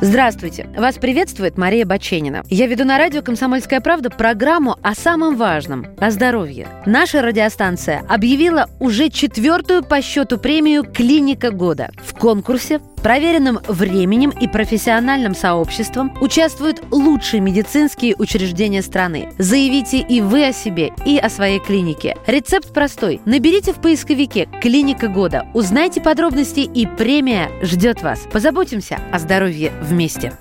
Здравствуйте! 0.00 0.68
Вас 0.76 0.94
приветствует 0.94 1.58
Мария 1.58 1.84
Баченина. 1.84 2.44
Я 2.48 2.68
веду 2.68 2.84
на 2.84 2.98
радио 2.98 3.20
«Комсомольская 3.20 3.80
правда» 3.80 4.10
программу 4.10 4.76
о 4.80 4.94
самом 4.94 5.36
важном– 5.36 5.86
о 5.98 6.12
здоровье. 6.12 6.68
Наша 6.86 7.20
радиостанция 7.20 8.04
объявила 8.08 8.70
уже 8.78 9.10
четвертую 9.10 9.82
по 9.82 10.00
счету 10.00 10.38
премию 10.38 10.84
«Клиника 10.84 11.50
года». 11.50 11.90
В 11.96 12.16
конкурсе 12.16 12.80
проверенным 13.00 13.60
временем 13.66 14.30
и 14.30 14.48
профессиональным 14.48 15.34
сообществом 15.34 16.12
участвуют 16.20 16.82
лучшие 16.90 17.40
медицинские 17.40 18.16
учреждения 18.16 18.82
страны. 18.82 19.32
Заявите 19.38 19.98
и 19.98 20.20
вы 20.20 20.46
о 20.46 20.52
себе, 20.52 20.92
и 21.04 21.18
о 21.18 21.28
своей 21.28 21.60
клинике. 21.60 22.16
Рецепт 22.26 22.72
простой. 22.72 23.20
Наберите 23.24 23.72
в 23.72 23.80
поисковике 23.80 24.48
«Клиника 24.60 25.08
года», 25.08 25.46
узнайте 25.54 26.00
подробности 26.00 26.60
и 26.60 26.86
премия 26.86 27.50
ждет 27.62 28.02
вас. 28.02 28.20
Позаботимся 28.32 28.98
о 29.12 29.18
здоровье 29.18 29.72
вместе. 29.82 30.32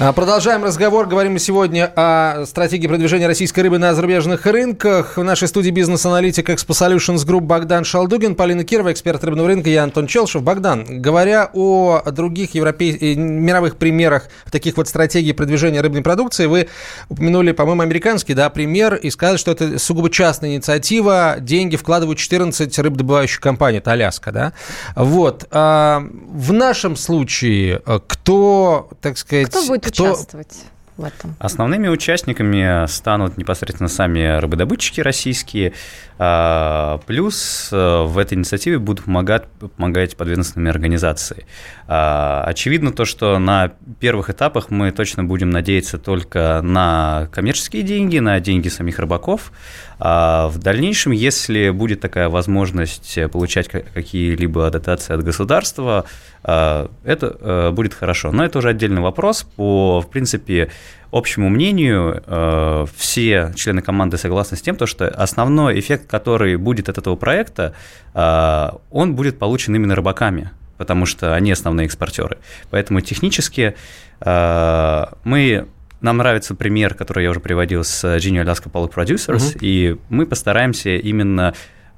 Продолжаем 0.00 0.64
разговор. 0.64 1.06
Говорим 1.06 1.38
сегодня 1.38 1.92
о 1.94 2.46
стратегии 2.46 2.86
продвижения 2.86 3.26
российской 3.26 3.60
рыбы 3.60 3.76
на 3.76 3.94
зарубежных 3.94 4.46
рынках. 4.46 5.18
В 5.18 5.22
нашей 5.22 5.46
студии 5.46 5.68
бизнес-аналитик 5.68 6.48
Expo 6.48 6.70
Solutions 6.70 7.26
Group 7.26 7.42
Богдан 7.42 7.84
Шалдугин, 7.84 8.34
Полина 8.34 8.64
Кирова, 8.64 8.92
эксперт 8.92 9.22
рыбного 9.22 9.48
рынка, 9.48 9.68
я 9.68 9.82
Антон 9.82 10.06
Челшев. 10.06 10.42
Богдан, 10.42 11.02
говоря 11.02 11.50
о 11.52 12.00
других 12.12 12.54
европей... 12.54 12.96
Э, 12.98 13.14
мировых 13.14 13.76
примерах 13.76 14.28
таких 14.50 14.78
вот 14.78 14.88
стратегий 14.88 15.34
продвижения 15.34 15.82
рыбной 15.82 16.00
продукции, 16.00 16.46
вы 16.46 16.68
упомянули, 17.10 17.52
по-моему, 17.52 17.82
американский 17.82 18.32
да, 18.32 18.48
пример 18.48 18.94
и 18.94 19.10
сказали, 19.10 19.36
что 19.36 19.50
это 19.50 19.78
сугубо 19.78 20.08
частная 20.08 20.54
инициатива. 20.54 21.36
Деньги 21.40 21.76
вкладывают 21.76 22.18
14 22.18 22.78
рыбодобывающих 22.78 23.40
компаний. 23.40 23.78
Это 23.78 23.92
Аляска, 23.92 24.32
да? 24.32 24.52
Вот. 24.96 25.46
А 25.50 26.02
в 26.30 26.54
нашем 26.54 26.96
случае 26.96 27.82
э, 27.84 28.00
кто, 28.06 28.88
так 29.02 29.18
сказать... 29.18 29.48
Кто 29.50 29.66
будет. 29.66 29.89
Участвовать? 29.90 30.64
в 31.00 31.04
этом? 31.04 31.34
Основными 31.38 31.88
участниками 31.88 32.86
станут 32.86 33.38
непосредственно 33.38 33.88
сами 33.88 34.38
рыбодобытчики 34.38 35.00
российские, 35.00 35.72
а, 36.18 37.00
плюс 37.06 37.70
э, 37.72 38.02
в 38.04 38.18
этой 38.18 38.34
инициативе 38.34 38.78
будут 38.78 39.06
помогать, 39.06 39.46
помогать 39.76 40.16
подведомственные 40.16 40.70
организации. 40.70 41.46
А, 41.88 42.44
очевидно 42.46 42.92
то, 42.92 43.04
что 43.04 43.38
на 43.38 43.72
первых 43.98 44.30
этапах 44.30 44.70
мы 44.70 44.92
точно 44.92 45.24
будем 45.24 45.50
надеяться 45.50 45.98
только 45.98 46.60
на 46.62 47.28
коммерческие 47.32 47.82
деньги, 47.82 48.18
на 48.18 48.38
деньги 48.40 48.68
самих 48.68 48.98
рыбаков. 48.98 49.52
А 49.98 50.48
в 50.48 50.58
дальнейшем, 50.58 51.12
если 51.12 51.70
будет 51.70 52.00
такая 52.00 52.28
возможность 52.28 53.18
получать 53.32 53.68
какие-либо 53.68 54.70
дотации 54.70 55.14
от 55.14 55.22
государства, 55.22 56.04
это 56.42 57.36
э, 57.40 57.70
будет 57.70 57.94
хорошо. 57.94 58.32
Но 58.32 58.44
это 58.44 58.58
уже 58.58 58.70
отдельный 58.70 59.02
вопрос. 59.02 59.42
По, 59.56 60.00
в 60.00 60.08
принципе, 60.08 60.70
общему 61.12 61.48
мнению, 61.48 62.22
э, 62.26 62.86
все 62.96 63.52
члены 63.56 63.82
команды 63.82 64.16
согласны 64.16 64.56
с 64.56 64.62
тем, 64.62 64.76
что 64.86 65.08
основной 65.08 65.78
эффект, 65.78 66.06
который 66.06 66.56
будет 66.56 66.88
от 66.88 66.98
этого 66.98 67.16
проекта, 67.16 67.74
э, 68.14 68.68
он 68.90 69.14
будет 69.14 69.38
получен 69.38 69.74
именно 69.74 69.94
рыбаками, 69.94 70.50
потому 70.78 71.06
что 71.06 71.34
они 71.34 71.52
основные 71.52 71.86
экспортеры. 71.86 72.38
Поэтому 72.70 73.00
технически 73.00 73.74
э, 74.20 75.06
мы 75.24 75.66
нам 76.00 76.16
нравится 76.16 76.54
пример, 76.54 76.94
который 76.94 77.24
я 77.24 77.30
уже 77.30 77.40
приводил 77.40 77.84
с 77.84 78.02
Genie 78.16 78.42
Alaska 78.42 78.70
Power 78.72 78.90
Producers, 78.90 79.50
угу. 79.50 79.58
и 79.60 79.98
мы 80.08 80.24
постараемся 80.24 80.96
именно 80.96 81.52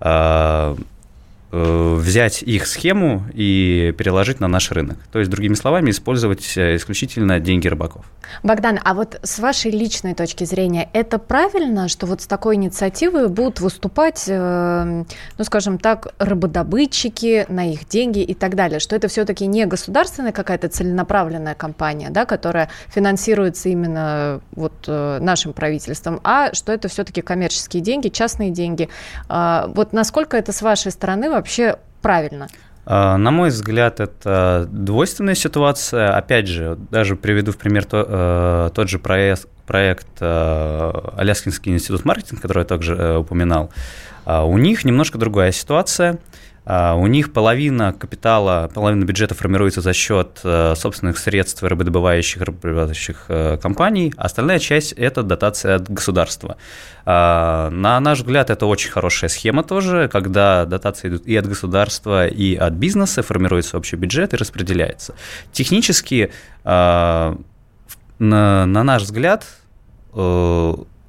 Э, 0.04 0.76
взять 1.52 2.42
их 2.42 2.66
схему 2.66 3.24
и 3.34 3.94
переложить 3.98 4.40
на 4.40 4.48
наш 4.48 4.70
рынок. 4.70 4.96
То 5.12 5.18
есть, 5.18 5.30
другими 5.30 5.54
словами, 5.54 5.90
использовать 5.90 6.56
э, 6.56 6.76
исключительно 6.76 7.40
деньги 7.40 7.68
рыбаков. 7.68 8.06
Богдан, 8.42 8.80
а 8.82 8.94
вот 8.94 9.20
с 9.22 9.38
вашей 9.38 9.70
личной 9.70 10.14
точки 10.14 10.44
зрения, 10.44 10.88
это 10.94 11.18
правильно, 11.18 11.88
что 11.88 12.06
вот 12.06 12.22
с 12.22 12.26
такой 12.26 12.54
инициативой 12.54 13.28
будут 13.28 13.60
выступать, 13.60 14.24
э, 14.28 15.04
ну, 15.36 15.44
скажем 15.44 15.78
так, 15.78 16.14
рыбодобытчики 16.18 17.44
на 17.48 17.70
их 17.70 17.86
деньги 17.86 18.20
и 18.20 18.32
так 18.32 18.54
далее, 18.54 18.80
что 18.80 18.96
это 18.96 19.08
все-таки 19.08 19.46
не 19.46 19.66
государственная 19.66 20.32
какая-то 20.32 20.68
целенаправленная 20.68 21.54
компания, 21.54 22.08
да, 22.10 22.24
которая 22.24 22.70
финансируется 22.88 23.68
именно 23.68 24.40
вот 24.52 24.72
нашим 24.86 25.52
правительством, 25.52 26.20
а 26.24 26.54
что 26.54 26.72
это 26.72 26.88
все-таки 26.88 27.20
коммерческие 27.20 27.82
деньги, 27.82 28.08
частные 28.08 28.50
деньги. 28.50 28.88
А 29.28 29.66
вот 29.74 29.92
насколько 29.92 30.36
это 30.36 30.52
с 30.52 30.62
вашей 30.62 30.92
стороны 30.92 31.28
вообще 31.28 31.41
правильно? 32.00 32.48
А, 32.84 33.16
на 33.16 33.30
мой 33.30 33.50
взгляд, 33.50 34.00
это 34.00 34.66
двойственная 34.70 35.34
ситуация. 35.34 36.16
Опять 36.16 36.48
же, 36.48 36.76
даже 36.90 37.16
приведу 37.16 37.52
в 37.52 37.56
пример 37.56 37.84
то, 37.84 38.04
э, 38.08 38.70
тот 38.74 38.88
же 38.88 38.98
проект, 38.98 39.48
проект 39.66 40.08
э, 40.20 40.92
Аляскинский 41.16 41.72
институт 41.72 42.04
маркетинга, 42.04 42.42
который 42.42 42.60
я 42.60 42.64
также 42.64 42.94
э, 42.94 43.16
упоминал. 43.18 43.70
А, 44.24 44.44
у 44.44 44.58
них 44.58 44.84
немножко 44.84 45.18
другая 45.18 45.52
ситуация– 45.52 46.18
у 46.64 47.06
них 47.08 47.32
половина 47.32 47.92
капитала, 47.92 48.70
половина 48.72 49.04
бюджета 49.04 49.34
формируется 49.34 49.80
за 49.80 49.92
счет 49.92 50.40
э, 50.44 50.74
собственных 50.76 51.18
средств 51.18 51.62
рыбодобывающих, 51.62 52.40
рыбоприводящих 52.40 53.24
э, 53.28 53.58
компаний, 53.60 54.14
а 54.16 54.26
остальная 54.26 54.60
часть– 54.60 54.92
это 54.96 55.24
дотация 55.24 55.74
от 55.74 55.90
государства. 55.90 56.56
А, 57.04 57.68
на 57.70 57.98
наш 57.98 58.20
взгляд, 58.20 58.50
это 58.50 58.66
очень 58.66 58.90
хорошая 58.90 59.28
схема 59.28 59.64
тоже, 59.64 60.08
когда 60.08 60.64
дотации 60.64 61.08
идут 61.08 61.26
и 61.26 61.36
от 61.36 61.48
государства, 61.48 62.28
и 62.28 62.54
от 62.54 62.74
бизнеса, 62.74 63.22
формируется 63.22 63.76
общий 63.76 63.96
бюджет 63.96 64.32
и 64.32 64.36
распределяется. 64.36 65.14
Технически, 65.50 66.30
а, 66.62 67.36
на, 68.20 68.66
на 68.66 68.84
наш 68.84 69.02
взгляд, 69.02 69.46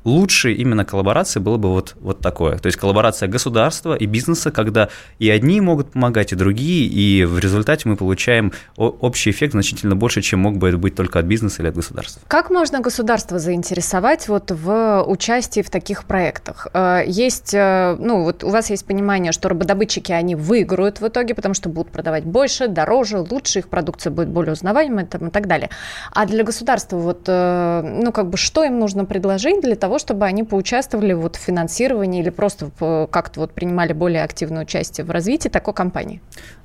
лучшей 0.05 0.53
именно 0.53 0.85
коллаборации 0.85 1.39
было 1.39 1.57
бы 1.57 1.69
вот, 1.69 1.95
вот 2.01 2.19
такое. 2.19 2.57
То 2.57 2.67
есть 2.67 2.77
коллаборация 2.77 3.29
государства 3.29 3.95
и 3.95 4.05
бизнеса, 4.05 4.51
когда 4.51 4.89
и 5.19 5.29
одни 5.29 5.61
могут 5.61 5.91
помогать, 5.91 6.31
и 6.33 6.35
другие, 6.35 6.87
и 6.87 7.25
в 7.25 7.39
результате 7.39 7.87
мы 7.89 7.95
получаем 7.95 8.51
общий 8.77 9.31
эффект 9.31 9.53
значительно 9.53 9.95
больше, 9.95 10.21
чем 10.21 10.39
мог 10.39 10.57
бы 10.57 10.69
это 10.69 10.77
быть 10.77 10.95
только 10.95 11.19
от 11.19 11.25
бизнеса 11.25 11.61
или 11.61 11.69
от 11.69 11.75
государства. 11.75 12.21
Как 12.27 12.49
можно 12.49 12.81
государство 12.81 13.39
заинтересовать 13.39 14.27
вот 14.27 14.51
в 14.51 15.03
участии 15.07 15.61
в 15.61 15.69
таких 15.69 16.05
проектах? 16.05 16.67
Э, 16.73 17.03
есть, 17.05 17.53
э, 17.53 17.95
ну 17.99 18.23
вот 18.23 18.43
у 18.43 18.49
вас 18.49 18.69
есть 18.69 18.85
понимание, 18.85 19.31
что 19.31 19.49
рыбодобытчики, 19.49 20.11
они 20.11 20.35
выиграют 20.35 20.99
в 20.99 21.07
итоге, 21.07 21.35
потому 21.35 21.55
что 21.55 21.69
будут 21.69 21.91
продавать 21.91 22.23
больше, 22.23 22.67
дороже, 22.67 23.19
лучше, 23.19 23.59
их 23.59 23.69
продукция 23.69 24.11
будет 24.11 24.29
более 24.29 24.53
узнаваемой 24.53 25.05
и 25.05 25.07
так 25.07 25.47
далее. 25.47 25.69
А 26.11 26.25
для 26.25 26.43
государства 26.43 26.97
вот, 26.97 27.23
э, 27.27 27.81
ну 28.03 28.11
как 28.11 28.29
бы, 28.29 28.37
что 28.37 28.63
им 28.63 28.79
нужно 28.79 29.05
предложить 29.05 29.61
для 29.61 29.75
того, 29.75 29.92
того, 29.93 29.99
чтобы 29.99 30.25
они 30.25 30.43
поучаствовали 30.43 31.13
вот 31.13 31.35
в 31.35 31.39
финансировании 31.39 32.21
или 32.21 32.31
просто 32.31 32.71
как-то 33.11 33.41
вот 33.41 33.53
принимали 33.53 33.93
более 33.93 34.23
активное 34.23 34.63
участие 34.63 35.05
в 35.05 35.11
развитии 35.11 35.49
такой 35.49 35.75
компании? 35.75 36.19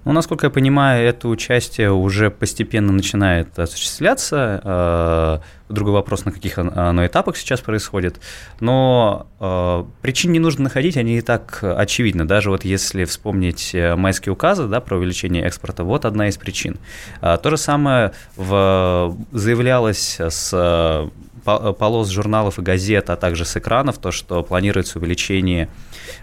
Ну, 0.04 0.12
насколько 0.12 0.46
я 0.46 0.50
понимаю, 0.50 1.06
это 1.06 1.28
участие 1.28 1.92
уже 1.92 2.30
постепенно 2.30 2.92
начинает 2.92 3.58
осуществляться. 3.58 4.62
Э, 4.64 5.72
другой 5.74 5.92
вопрос, 5.92 6.24
на 6.24 6.32
каких 6.32 6.56
оно 6.56 7.04
этапах 7.04 7.36
сейчас 7.36 7.60
происходит. 7.60 8.18
Но 8.60 9.26
э, 9.40 9.84
причин 10.00 10.32
не 10.32 10.38
нужно 10.38 10.64
находить, 10.64 10.96
они 10.96 11.18
и 11.18 11.20
так 11.20 11.58
очевидны. 11.62 12.24
Даже 12.24 12.48
вот 12.48 12.64
если 12.64 13.04
вспомнить 13.04 13.74
э, 13.74 13.94
майские 13.96 14.32
указы 14.32 14.66
да, 14.68 14.80
про 14.80 14.96
увеличение 14.96 15.42
экспорта, 15.42 15.84
вот 15.84 16.06
одна 16.06 16.28
из 16.28 16.38
причин. 16.38 16.78
То 17.20 17.50
же 17.50 17.58
самое 17.58 18.12
в, 18.36 19.14
заявлялось 19.32 20.18
с 20.18 20.54
Э, 20.58 21.08
полос 21.56 22.08
журналов 22.10 22.58
и 22.58 22.62
газет, 22.62 23.10
а 23.10 23.16
также 23.16 23.44
с 23.44 23.56
экранов, 23.56 23.98
то, 23.98 24.10
что 24.10 24.42
планируется 24.42 24.98
увеличение 24.98 25.68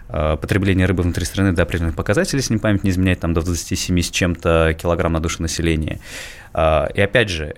э, 0.10 0.38
потребления 0.40 0.86
рыбы 0.86 1.04
внутри 1.04 1.26
страны 1.26 1.54
до 1.54 1.64
определенных 1.64 1.96
показателей, 1.96 2.40
если 2.40 2.54
не 2.54 2.60
память 2.60 2.84
не 2.84 2.90
изменяет, 2.90 3.20
там 3.20 3.34
до 3.34 3.42
27 3.42 4.02
с 4.02 4.10
чем-то 4.10 4.76
килограмм 4.80 5.14
на 5.14 5.20
душу 5.20 5.42
населения. 5.42 6.00
Э, 6.54 6.88
и 6.94 7.02
опять 7.02 7.30
же, 7.30 7.56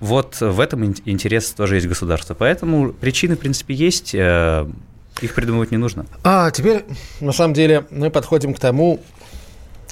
вот 0.00 0.40
в 0.40 0.60
этом 0.60 0.84
интерес 0.84 1.50
тоже 1.50 1.76
есть 1.76 1.86
государство. 1.86 2.34
Поэтому 2.34 2.92
причины, 2.92 3.36
в 3.36 3.38
принципе, 3.38 3.72
есть, 3.72 4.14
их 4.14 5.34
придумывать 5.34 5.70
не 5.70 5.76
нужно. 5.76 6.06
А 6.24 6.50
теперь, 6.50 6.84
на 7.20 7.30
самом 7.30 7.54
деле, 7.54 7.86
мы 7.90 8.10
подходим 8.10 8.52
к 8.52 8.58
тому, 8.58 9.00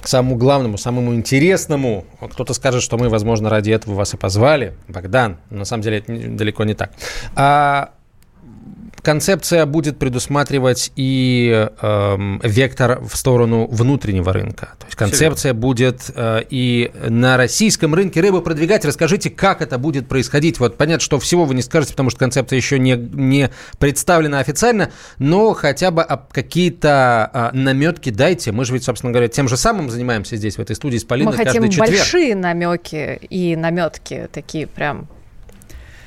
к 0.01 0.07
самому 0.07 0.35
главному, 0.35 0.77
самому 0.77 1.13
интересному. 1.13 2.05
Кто-то 2.19 2.53
скажет, 2.53 2.81
что 2.81 2.97
мы, 2.97 3.09
возможно, 3.09 3.49
ради 3.49 3.71
этого 3.71 3.93
вас 3.95 4.13
и 4.13 4.17
позвали, 4.17 4.73
Богдан. 4.87 5.37
На 5.49 5.65
самом 5.65 5.83
деле 5.83 5.99
это 5.99 6.11
далеко 6.11 6.63
не 6.63 6.73
так. 6.73 6.91
А 7.35 7.91
концепция 9.01 9.65
будет 9.65 9.97
предусматривать 9.97 10.91
и 10.95 11.69
э, 11.81 12.17
вектор 12.43 13.01
в 13.01 13.15
сторону 13.15 13.67
внутреннего 13.67 14.31
рынка. 14.33 14.73
То 14.79 14.85
есть 14.85 14.95
концепция 14.95 15.53
будет 15.53 16.11
э, 16.15 16.43
и 16.49 16.91
на 17.07 17.37
российском 17.37 17.95
рынке 17.95 18.21
рыбы 18.21 18.41
продвигать. 18.41 18.85
Расскажите, 18.85 19.29
как 19.29 19.61
это 19.61 19.77
будет 19.77 20.07
происходить. 20.07 20.59
Вот 20.59 20.77
понятно, 20.77 21.03
что 21.03 21.19
всего 21.19 21.45
вы 21.45 21.55
не 21.55 21.61
скажете, 21.61 21.93
потому 21.93 22.09
что 22.09 22.19
концепция 22.19 22.57
еще 22.57 22.79
не, 22.79 22.95
не 22.95 23.49
представлена 23.79 24.39
официально, 24.39 24.91
но 25.17 25.53
хотя 25.53 25.91
бы 25.91 26.05
какие-то 26.31 27.29
э, 27.33 27.55
наметки 27.55 28.09
дайте. 28.09 28.51
Мы 28.51 28.65
же 28.65 28.73
ведь, 28.73 28.83
собственно 28.83 29.11
говоря, 29.11 29.27
тем 29.27 29.47
же 29.47 29.57
самым 29.57 29.89
занимаемся 29.89 30.35
здесь, 30.35 30.57
в 30.57 30.59
этой 30.59 30.75
студии 30.75 30.97
с 30.97 31.03
Полиной 31.03 31.31
Мы 31.31 31.37
хотим 31.37 31.69
большие 31.77 32.35
намеки 32.35 33.19
и 33.29 33.55
наметки 33.55 34.27
такие 34.31 34.67
прям 34.67 35.07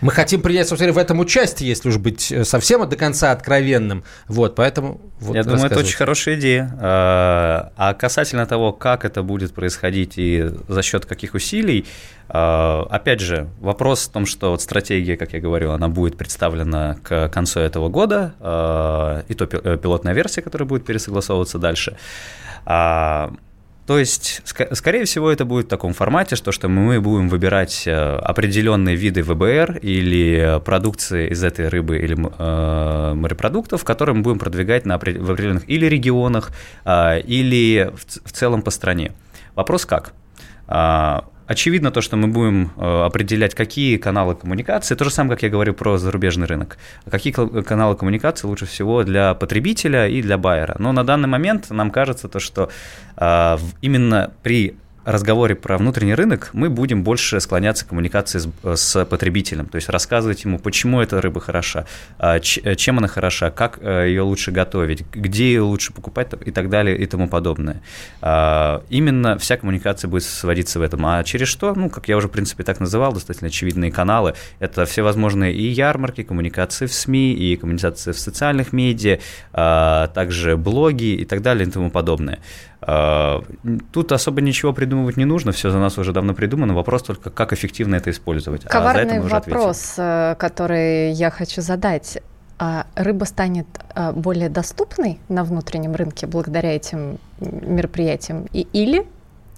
мы 0.04 0.12
хотим 0.12 0.42
принять, 0.42 0.68
собственно, 0.68 0.92
в 0.92 0.98
этом 0.98 1.18
участие, 1.18 1.66
если 1.66 1.88
уж 1.88 1.96
быть 1.96 2.30
э, 2.30 2.44
совсем 2.44 2.86
до 2.86 2.94
конца 2.94 3.32
откровенным. 3.32 4.04
Вот, 4.28 4.54
поэтому... 4.54 5.00
Вот, 5.18 5.34
Я 5.34 5.44
думаю, 5.44 5.64
это 5.64 5.78
очень 5.78 5.96
хорошая 5.96 6.34
идея. 6.34 6.76
А, 6.78 7.72
а 7.78 7.94
касательно 7.94 8.44
того, 8.44 8.74
как 8.74 9.06
это 9.06 9.22
будет 9.22 9.54
происходить 9.54 10.18
и 10.18 10.50
за 10.68 10.82
счет 10.82 11.06
каких 11.06 11.32
усилий, 11.32 11.86
а, 12.28 12.86
опять 12.90 13.20
же, 13.20 13.48
вопрос 13.60 14.06
в 14.06 14.12
том, 14.12 14.26
что 14.26 14.50
вот 14.50 14.60
стратегия, 14.60 15.16
как 15.16 15.32
я 15.32 15.40
говорил, 15.40 15.72
она 15.72 15.88
будет 15.88 16.18
представлена 16.18 16.98
к 17.02 17.30
концу 17.30 17.60
этого 17.60 17.88
года, 17.88 18.34
а, 18.40 19.24
и 19.26 19.32
то 19.32 19.48
э, 19.50 19.78
пилотная 19.82 20.12
версия, 20.12 20.42
которая 20.42 20.68
будет 20.68 20.84
пересогласовываться 20.84 21.58
дальше. 21.58 21.96
То 23.87 23.99
есть, 23.99 24.40
ск- 24.47 24.75
скорее 24.75 25.05
всего, 25.05 25.31
это 25.31 25.44
будет 25.44 25.66
в 25.66 25.68
таком 25.68 25.92
формате, 25.92 26.37
что, 26.37 26.53
что 26.53 26.68
мы 26.68 27.01
будем 27.01 27.29
выбирать 27.29 27.87
э, 27.87 27.92
определенные 27.92 28.97
виды 28.97 29.23
ВБР 29.23 29.79
или 29.83 30.61
продукции 30.64 31.29
из 31.29 31.44
этой 31.44 31.68
рыбы 31.68 31.99
или 31.99 32.16
э, 32.16 33.14
морепродуктов, 33.14 33.85
которые 33.85 34.14
мы 34.16 34.23
будем 34.23 34.38
продвигать 34.38 34.87
на, 34.87 34.97
в 34.97 35.31
определенных 35.31 35.68
или 35.68 35.85
регионах, 35.85 36.51
э, 36.87 37.20
или 37.20 37.90
в, 37.94 38.29
в 38.29 38.33
целом 38.33 38.62
по 38.62 38.70
стране. 38.70 39.12
Вопрос 39.55 39.85
как? 39.85 40.14
Очевидно 41.46 41.90
то, 41.90 42.00
что 42.00 42.16
мы 42.16 42.28
будем 42.28 42.72
э, 42.76 43.04
определять, 43.04 43.54
какие 43.54 43.98
каналы 43.98 44.35
коммуникации, 44.35 44.94
то 44.94 45.04
же 45.04 45.11
самое, 45.11 45.37
как 45.37 45.42
я 45.42 45.50
говорю 45.50 45.74
про 45.74 45.98
зарубежный 45.98 46.46
рынок, 46.46 46.78
какие 47.11 47.33
каналы 47.62 47.96
коммуникации 47.96 48.46
лучше 48.46 48.66
всего 48.66 49.04
для 49.04 49.35
потребителя 49.35 50.09
и 50.09 50.22
для 50.22 50.38
байера. 50.38 50.76
Но 50.78 50.92
на 50.92 51.04
данный 51.04 51.28
момент 51.28 51.70
нам 51.70 51.90
кажется 51.90 52.28
то, 52.28 52.40
что 52.40 52.70
а, 53.16 53.59
именно 53.83 54.33
при 54.42 54.76
разговоре 55.04 55.54
про 55.54 55.78
внутренний 55.78 56.14
рынок 56.14 56.50
мы 56.52 56.70
будем 56.70 57.02
больше 57.02 57.40
склоняться 57.40 57.84
к 57.84 57.88
коммуникации 57.88 58.38
с, 58.38 58.76
с 58.76 59.04
потребителем, 59.04 59.66
то 59.66 59.76
есть 59.76 59.88
рассказывать 59.88 60.44
ему, 60.44 60.58
почему 60.58 61.00
эта 61.00 61.20
рыба 61.20 61.40
хороша, 61.40 61.86
а, 62.18 62.40
чем 62.40 62.98
она 62.98 63.08
хороша, 63.08 63.50
как 63.50 63.78
э, 63.80 64.08
ее 64.08 64.22
лучше 64.22 64.50
готовить, 64.50 65.04
где 65.12 65.46
ее 65.46 65.62
лучше 65.62 65.92
покупать 65.92 66.28
и 66.44 66.50
так 66.50 66.70
далее 66.70 66.96
и 66.96 67.06
тому 67.06 67.28
подобное. 67.28 67.82
А, 68.20 68.82
именно 68.88 69.38
вся 69.38 69.56
коммуникация 69.56 70.08
будет 70.08 70.24
сводиться 70.24 70.78
в 70.78 70.82
этом. 70.82 71.04
А 71.06 71.22
через 71.24 71.48
что? 71.48 71.74
Ну, 71.74 71.90
как 71.90 72.08
я 72.08 72.16
уже, 72.16 72.28
в 72.28 72.30
принципе, 72.30 72.62
так 72.62 72.80
называл, 72.80 73.12
достаточно 73.12 73.48
очевидные 73.48 73.92
каналы. 73.92 74.34
Это 74.58 74.84
все 74.86 75.02
возможные 75.02 75.52
и 75.54 75.66
ярмарки, 75.68 76.22
коммуникации 76.22 76.86
в 76.86 76.92
СМИ, 76.92 77.32
и 77.34 77.56
коммуникации 77.56 78.12
в 78.12 78.18
социальных 78.18 78.72
медиа, 78.72 79.18
а, 79.52 80.08
также 80.08 80.56
блоги 80.56 81.14
и 81.14 81.24
так 81.24 81.42
далее 81.42 81.66
и 81.66 81.70
тому 81.70 81.90
подобное. 81.90 82.38
А, 82.87 83.42
тут 83.92 84.12
особо 84.12 84.40
ничего 84.40 84.73
придумывать 84.73 85.16
не 85.16 85.25
нужно, 85.25 85.53
все 85.53 85.70
за 85.70 85.79
нас 85.79 85.97
уже 85.97 86.12
давно 86.12 86.35
придумано. 86.35 86.75
Вопрос 86.75 87.03
только, 87.03 87.31
как 87.31 87.53
эффективно 87.53 87.97
это 87.97 88.11
использовать. 88.11 88.64
Коварный 88.64 89.18
а 89.18 89.23
вопрос. 89.23 89.94
Э, 89.97 90.35
который 90.38 91.12
я 91.12 91.31
хочу 91.31 91.62
задать. 91.62 92.18
А 92.59 92.87
рыба 92.94 93.25
станет 93.25 93.66
э, 93.94 94.12
более 94.12 94.49
доступной 94.49 95.18
на 95.29 95.44
внутреннем 95.44 95.94
рынке 95.94 96.27
благодаря 96.27 96.73
этим 96.75 97.18
мероприятиям? 97.40 98.47
И, 98.53 98.66
или 98.73 99.07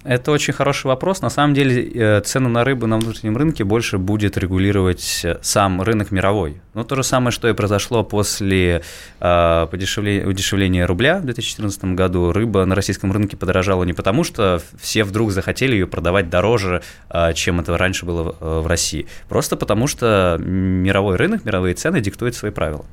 это 0.07 0.31
очень 0.31 0.53
хороший 0.53 0.87
вопрос. 0.87 1.21
На 1.21 1.29
самом 1.29 1.53
деле 1.53 1.83
э, 1.83 2.21
цену 2.21 2.47
на 2.47 2.63
рыбу 2.63 2.87
на 2.87 2.97
внутреннем 2.97 3.35
рынке 3.35 3.65
больше 3.65 3.97
будет 3.97 4.37
регулировать 4.37 5.21
э, 5.25 5.37
сам 5.41 5.81
рынок 5.81 6.11
мировой. 6.11 6.61
Ну, 6.73 6.85
то 6.85 6.95
же 6.95 7.03
самое, 7.03 7.31
что 7.31 7.49
и 7.49 7.53
произошло 7.53 8.03
после 8.03 8.83
э, 9.19 9.67
удешевления 9.71 10.87
рубля 10.87 11.19
в 11.19 11.25
2014 11.25 11.83
году. 11.95 12.31
Рыба 12.31 12.63
на 12.63 12.73
российском 12.73 13.11
рынке 13.11 13.35
подорожала 13.35 13.83
не 13.83 13.93
потому, 13.93 14.23
что 14.23 14.61
все 14.79 15.03
вдруг 15.03 15.31
захотели 15.31 15.73
ее 15.73 15.87
продавать 15.87 16.29
дороже, 16.29 16.81
чем 17.35 17.59
это 17.59 17.77
раньше 17.77 18.05
было 18.05 18.35
в 18.39 18.65
России. 18.67 19.07
Просто 19.27 19.57
потому, 19.57 19.87
что 19.87 20.37
мировой 20.39 21.17
рынок, 21.17 21.43
мировые 21.43 21.75
цены 21.75 21.99
диктуют 21.99 22.35
свои 22.35 22.51
правила. 22.51 22.85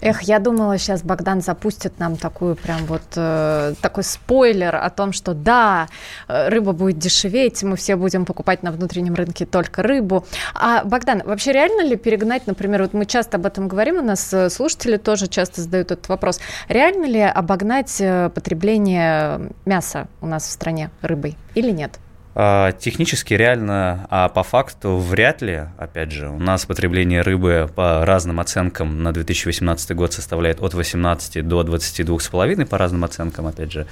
Эх, 0.00 0.22
я 0.22 0.38
думала, 0.38 0.78
сейчас 0.78 1.02
Богдан 1.02 1.42
запустит 1.42 1.98
нам 1.98 2.16
такую 2.16 2.56
прям 2.56 2.86
вот 2.86 3.02
э, 3.16 3.74
такой 3.82 4.02
спойлер 4.02 4.76
о 4.76 4.88
том, 4.88 5.12
что 5.12 5.34
да, 5.34 5.88
э, 6.26 6.48
рыба 6.48 6.72
будет 6.72 6.98
дешеветь, 6.98 7.62
мы 7.62 7.76
все 7.76 7.96
будем 7.96 8.24
покупать 8.24 8.62
на 8.62 8.72
внутреннем 8.72 9.14
рынке 9.14 9.44
только 9.44 9.82
рыбу. 9.82 10.24
А, 10.54 10.84
Богдан, 10.84 11.22
вообще 11.24 11.52
реально 11.52 11.82
ли 11.82 11.96
перегнать, 11.96 12.46
например, 12.46 12.82
вот 12.82 12.94
мы 12.94 13.04
часто 13.04 13.36
об 13.36 13.44
этом 13.44 13.68
говорим, 13.68 13.98
у 13.98 14.02
нас 14.02 14.32
э, 14.32 14.48
слушатели 14.48 14.96
тоже 14.96 15.26
часто 15.26 15.60
задают 15.60 15.90
этот 15.90 16.08
вопрос, 16.08 16.40
реально 16.68 17.04
ли 17.04 17.20
обогнать 17.20 18.00
э, 18.00 18.30
потребление 18.30 19.50
мяса 19.66 20.08
у 20.22 20.26
нас 20.26 20.44
в 20.44 20.50
стране 20.50 20.90
рыбой 21.02 21.36
или 21.54 21.70
нет? 21.70 21.98
А, 22.34 22.72
технически 22.72 23.34
реально, 23.34 24.06
а 24.08 24.28
по 24.28 24.42
факту 24.42 24.96
вряд 24.98 25.42
ли. 25.42 25.64
Опять 25.78 26.12
же, 26.12 26.28
у 26.28 26.38
нас 26.38 26.64
потребление 26.64 27.22
рыбы 27.22 27.68
по 27.74 28.04
разным 28.04 28.38
оценкам 28.38 29.02
на 29.02 29.12
2018 29.12 29.96
год 29.96 30.12
составляет 30.12 30.60
от 30.60 30.74
18 30.74 31.46
до 31.46 31.62
22,5 31.62 32.66
по 32.66 32.78
разным 32.78 33.04
оценкам, 33.04 33.48
опять 33.48 33.72
же. 33.72 33.86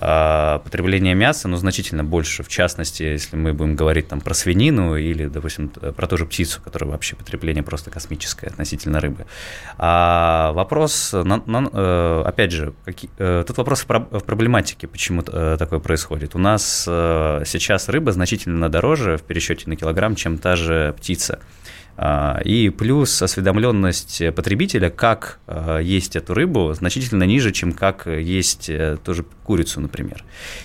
А, 0.00 0.58
потребление 0.60 1.14
мяса, 1.14 1.48
ну, 1.48 1.56
значительно 1.56 2.04
больше. 2.04 2.42
В 2.42 2.48
частности, 2.48 3.02
если 3.02 3.36
мы 3.36 3.52
будем 3.52 3.74
говорить 3.74 4.08
там 4.08 4.20
про 4.20 4.34
свинину 4.34 4.96
или, 4.96 5.26
допустим, 5.26 5.68
про 5.68 6.06
ту 6.06 6.16
же 6.16 6.26
птицу, 6.26 6.60
которая 6.62 6.90
вообще 6.90 7.16
потребление 7.16 7.62
просто 7.62 7.90
космическое 7.90 8.48
относительно 8.48 9.00
рыбы. 9.00 9.26
А 9.76 10.52
вопрос, 10.52 11.12
э, 11.12 12.22
опять 12.26 12.52
же, 12.52 12.74
э, 13.18 13.44
тут 13.46 13.56
вопрос 13.58 13.84
в 13.88 14.20
проблематике, 14.20 14.86
почему 14.86 15.22
э, 15.26 15.56
такое 15.58 15.80
происходит. 15.80 16.34
У 16.34 16.38
нас 16.38 16.82
сейчас 16.84 17.88
рыба 17.88 18.12
значительно 18.12 18.68
дороже 18.68 19.16
в 19.16 19.22
пересчете 19.22 19.68
на 19.68 19.76
килограмм, 19.76 20.14
чем 20.14 20.38
та 20.38 20.56
же 20.56 20.94
птица. 20.98 21.40
А, 22.00 22.40
и 22.44 22.68
плюс 22.68 23.20
осведомленность 23.20 24.22
потребителя, 24.36 24.88
как 24.88 25.40
а, 25.48 25.78
есть 25.78 26.14
эту 26.14 26.32
рыбу, 26.32 26.72
значительно 26.72 27.24
ниже, 27.24 27.50
чем 27.50 27.72
как 27.72 28.06
есть 28.06 28.70
э, 28.70 28.98
тоже 29.02 29.24
курицу, 29.42 29.80
например. 29.80 30.24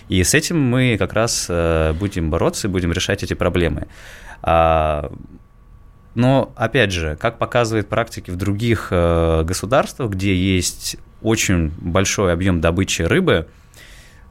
И 0.09 0.23
с 0.23 0.35
этим 0.35 0.61
мы 0.61 0.95
как 0.99 1.13
раз 1.13 1.47
э, 1.49 1.93
будем 1.93 2.29
бороться 2.29 2.67
и 2.67 2.69
будем 2.69 2.91
решать 2.91 3.23
эти 3.23 3.33
проблемы. 3.33 3.87
А, 4.43 5.11
но, 6.13 6.53
опять 6.55 6.91
же, 6.91 7.17
как 7.19 7.39
показывает 7.39 7.89
практики 7.89 8.29
в 8.29 8.35
других 8.35 8.89
э, 8.91 9.43
государствах, 9.43 10.11
где 10.11 10.35
есть 10.35 10.97
очень 11.23 11.71
большой 11.81 12.31
объем 12.31 12.61
добычи 12.61 13.01
рыбы, 13.01 13.47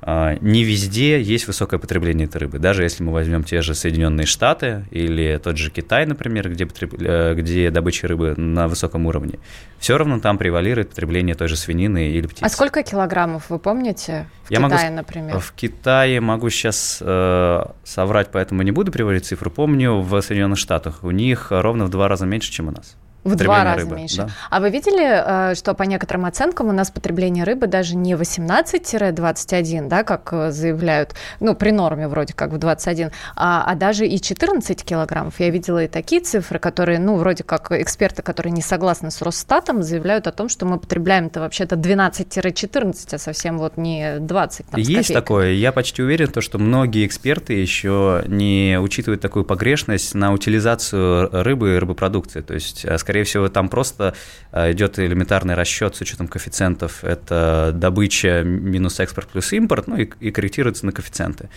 не 0.04 0.64
везде 0.64 1.22
есть 1.22 1.46
высокое 1.46 1.78
потребление 1.78 2.26
этой 2.26 2.38
рыбы. 2.38 2.58
Даже 2.58 2.82
если 2.82 3.04
мы 3.04 3.12
возьмем 3.12 3.44
те 3.44 3.62
же 3.62 3.74
Соединенные 3.74 4.26
Штаты 4.26 4.84
или 4.90 5.40
тот 5.42 5.58
же 5.58 5.70
Китай, 5.70 6.06
например, 6.06 6.50
где, 6.50 6.66
потреб... 6.66 6.94
Э, 6.98 7.34
где 7.34 7.70
добыча 7.70 8.08
рыбы 8.08 8.34
на 8.36 8.66
высоком 8.66 9.06
уровне, 9.06 9.38
все 9.78 9.96
равно 9.96 10.18
там 10.18 10.38
превалирует 10.38 10.90
потребление 10.90 11.36
той 11.36 11.46
же 11.46 11.56
свинины 11.56 12.10
или 12.10 12.26
птицы. 12.26 12.44
А 12.44 12.48
сколько 12.48 12.82
килограммов, 12.82 13.48
вы 13.48 13.60
помните, 13.60 14.26
в 14.44 14.50
Я 14.50 14.58
Китае, 14.58 14.90
могу... 14.90 14.96
например? 14.96 15.38
В 15.38 15.52
Китае 15.52 16.20
могу 16.20 16.50
сейчас 16.50 16.98
э, 17.00 17.64
соврать, 17.84 18.28
поэтому 18.32 18.62
не 18.62 18.72
буду 18.72 18.90
приводить 18.90 19.26
цифру. 19.26 19.50
Помню, 19.50 20.00
в 20.00 20.20
Соединенных 20.20 20.58
Штатах 20.58 21.04
у 21.04 21.12
них 21.12 21.48
ровно 21.50 21.84
в 21.84 21.90
два 21.90 22.08
раза 22.08 22.26
меньше, 22.26 22.50
чем 22.50 22.68
у 22.68 22.70
нас. 22.72 22.96
В 23.24 23.36
два 23.36 23.62
раза 23.62 23.84
рыбы, 23.84 23.96
меньше. 23.96 24.16
Да. 24.16 24.28
А 24.50 24.60
вы 24.60 24.70
видели, 24.70 25.52
э, 25.52 25.54
что 25.54 25.74
по 25.74 25.84
некоторым 25.84 26.24
оценкам 26.24 26.68
у 26.68 26.72
нас 26.72 26.90
потребление 26.90 27.44
рыбы 27.44 27.68
даже 27.68 27.96
не 27.96 28.14
18-21, 28.14 29.88
да, 29.88 30.02
как 30.02 30.32
э, 30.32 30.50
заявляют, 30.50 31.14
ну, 31.38 31.54
при 31.54 31.70
норме 31.70 32.08
вроде 32.08 32.34
как 32.34 32.50
в 32.50 32.58
21, 32.58 33.10
а, 33.36 33.64
а 33.64 33.74
даже 33.76 34.06
и 34.06 34.20
14 34.20 34.84
килограммов. 34.84 35.38
Я 35.38 35.50
видела 35.50 35.84
и 35.84 35.88
такие 35.88 36.20
цифры, 36.20 36.58
которые, 36.58 36.98
ну, 36.98 37.16
вроде 37.16 37.44
как 37.44 37.70
эксперты, 37.70 38.22
которые 38.22 38.52
не 38.52 38.62
согласны 38.62 39.12
с 39.12 39.22
Росстатом, 39.22 39.82
заявляют 39.84 40.26
о 40.26 40.32
том, 40.32 40.48
что 40.48 40.66
мы 40.66 40.78
потребляем-то 40.78 41.40
вообще-то 41.40 41.76
12-14, 41.76 43.14
а 43.14 43.18
совсем 43.18 43.58
вот 43.58 43.76
не 43.76 44.18
20. 44.18 44.66
Там, 44.66 44.80
Есть 44.80 45.12
такое. 45.12 45.52
Я 45.52 45.70
почти 45.70 46.02
уверен, 46.02 46.28
то, 46.28 46.40
что 46.40 46.58
многие 46.58 47.06
эксперты 47.06 47.52
еще 47.52 48.24
не 48.26 48.78
учитывают 48.80 49.20
такую 49.20 49.44
погрешность 49.44 50.14
на 50.14 50.32
утилизацию 50.32 51.28
рыбы 51.44 51.76
и 51.76 51.78
рыбопродукции. 51.78 52.40
То 52.40 52.54
есть, 52.54 52.84
скорее 52.98 53.11
Скорее 53.12 53.24
всего, 53.24 53.48
там 53.50 53.68
просто 53.68 54.14
э, 54.52 54.72
идет 54.72 54.98
элементарный 54.98 55.54
расчет 55.54 55.94
с 55.94 56.00
учетом 56.00 56.28
коэффициентов. 56.28 57.04
Это 57.04 57.70
добыча 57.74 58.42
минус 58.42 59.00
экспорт 59.00 59.28
плюс 59.28 59.52
импорт, 59.52 59.86
ну 59.86 59.96
и, 59.96 60.08
и 60.20 60.30
корректируется 60.30 60.86
на 60.86 60.92
коэффициенты. 60.92 61.50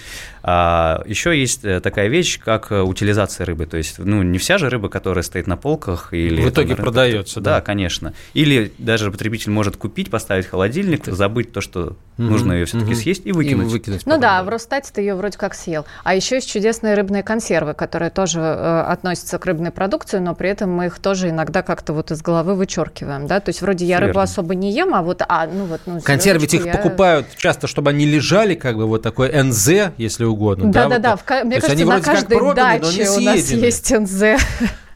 А, 0.44 1.02
еще 1.06 1.40
есть 1.40 1.64
э, 1.64 1.80
такая 1.80 2.10
вещь, 2.10 2.42
как 2.44 2.74
э, 2.74 2.82
утилизация 2.82 3.46
рыбы. 3.46 3.68
То 3.68 3.78
есть, 3.78 4.00
ну, 4.00 4.22
не 4.22 4.38
вся 4.38 4.58
же 4.58 4.70
рыба, 4.70 4.90
которая 4.90 5.24
стоит 5.24 5.48
на 5.48 5.56
полках 5.56 6.10
или... 6.12 6.42
В 6.42 6.50
итоге 6.50 6.76
там, 6.76 6.84
продается, 6.84 7.40
да? 7.40 7.56
Да, 7.56 7.62
конечно. 7.62 8.14
Или 8.34 8.74
даже 8.78 9.10
потребитель 9.10 9.52
может 9.52 9.78
купить, 9.78 10.10
поставить 10.10 10.48
в 10.48 10.50
холодильник, 10.50 11.06
забыть 11.06 11.54
то, 11.54 11.62
что 11.62 11.82
угу, 11.82 11.96
нужно 12.18 12.52
ее 12.52 12.66
все-таки 12.66 12.92
угу. 12.92 13.00
съесть 13.00 13.26
и 13.26 13.32
выкинуть. 13.32 13.68
И 13.68 13.70
выкинуть 13.70 14.06
ну 14.06 14.18
да, 14.18 14.44
в 14.44 14.50
Росстате 14.50 14.92
ты 14.94 15.00
ее 15.00 15.16
вроде 15.16 15.38
как 15.38 15.54
съел. 15.54 15.86
А 16.04 16.16
еще 16.16 16.36
есть 16.36 16.52
чудесные 16.52 16.96
рыбные 16.96 17.24
консервы, 17.24 17.74
которые 17.74 18.12
тоже 18.12 18.42
э, 18.42 18.82
относятся 18.82 19.40
к 19.40 19.46
рыбной 19.46 19.72
продукции, 19.72 20.20
но 20.20 20.36
при 20.36 20.50
этом 20.50 20.70
мы 20.70 20.88
их 20.88 21.00
тоже 21.00 21.30
иногда 21.30 21.45
иногда 21.46 21.62
как-то 21.62 21.94
вот 21.94 22.12
из 22.12 22.22
головы 22.22 22.56
вычеркиваем, 22.56 23.28
да, 23.28 23.40
то 23.40 23.50
есть 23.50 23.62
вроде 23.62 23.86
я 23.86 23.98
Верно. 23.98 24.08
рыбу 24.08 24.20
особо 24.20 24.56
не 24.56 24.72
ем, 24.72 24.96
а 24.96 25.02
вот, 25.02 25.22
а, 25.28 25.48
ну 25.48 25.66
вот, 25.66 25.82
ну, 25.86 26.02
Консервы 26.02 26.42
ведь 26.42 26.56
их 26.56 26.66
я... 26.66 26.74
покупают 26.74 27.28
часто, 27.38 27.68
чтобы 27.68 27.92
они 27.92 28.06
лежали, 28.06 28.56
как 28.56 28.76
бы 28.76 28.88
вот 28.88 29.04
такой 29.04 29.32
НЗ, 29.32 29.92
если 29.98 30.26
угодно. 30.26 30.72
Да-да-да, 30.72 31.12
вот, 31.16 31.46
мне 31.46 31.62
кажется, 31.62 31.86
на 31.86 32.02
каждой 32.02 32.38
проданы, 32.38 32.80
даче 32.80 33.10
у 33.10 33.20
нас 33.20 33.52
есть 33.52 33.92
НЗ. 33.92 34.42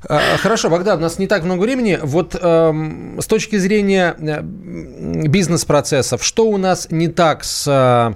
А, 0.08 0.22
хорошо, 0.38 0.70
Богдан, 0.70 1.00
у 1.00 1.02
нас 1.02 1.20
не 1.20 1.28
так 1.28 1.44
много 1.44 1.64
времени. 1.64 2.00
Вот 2.02 2.34
эм, 2.40 3.20
с 3.22 3.28
точки 3.28 3.58
зрения 3.58 4.16
э, 4.18 4.42
бизнес-процессов, 4.42 6.24
что 6.24 6.48
у 6.48 6.56
нас 6.56 6.88
не 6.90 7.10
так 7.10 7.44
с 7.44 8.16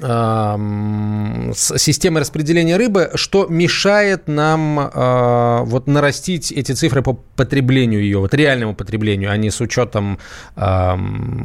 с 0.00 1.78
системой 1.78 2.20
распределения 2.20 2.76
рыбы, 2.76 3.12
что 3.14 3.46
мешает 3.46 4.26
нам 4.26 4.80
э, 4.80 5.60
вот 5.64 5.86
нарастить 5.86 6.50
эти 6.50 6.72
цифры 6.72 7.00
по 7.02 7.12
потреблению 7.12 8.00
ее, 8.00 8.18
вот 8.18 8.34
реальному 8.34 8.74
потреблению, 8.74 9.30
а 9.30 9.36
не 9.36 9.50
с 9.50 9.60
учетом 9.60 10.18
э, 10.56 10.96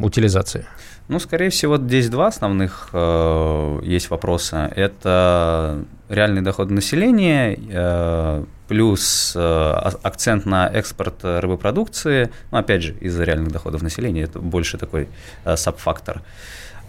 утилизации? 0.01 0.65
Ну, 1.09 1.19
скорее 1.19 1.49
всего, 1.49 1.77
здесь 1.77 2.09
два 2.09 2.27
основных 2.27 2.89
э, 2.93 3.79
есть 3.83 4.09
вопроса. 4.09 4.71
Это 4.75 5.85
реальный 6.07 6.41
доход 6.41 6.71
населения, 6.71 7.55
э, 7.55 8.43
плюс 8.67 9.33
э, 9.35 9.71
акцент 10.03 10.45
на 10.45 10.67
экспорт 10.67 11.23
рыбопродукции, 11.23 12.29
ну, 12.51 12.57
опять 12.57 12.81
же, 12.81 12.95
из-за 12.99 13.23
реальных 13.23 13.51
доходов 13.51 13.83
населения, 13.83 14.23
это 14.23 14.39
больше 14.39 14.77
такой 14.77 15.07
э, 15.45 15.55
саб-фактор. 15.55 16.17
А, 16.17 16.23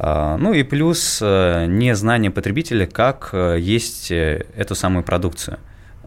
ну 0.02 0.52
и 0.54 0.62
плюс 0.62 1.20
э, 1.20 1.66
незнание 1.66 2.30
потребителя, 2.30 2.86
как 2.86 3.30
э, 3.32 3.58
есть 3.60 4.10
э, 4.10 4.46
эту 4.56 4.74
самую 4.74 5.04
продукцию. 5.04 5.58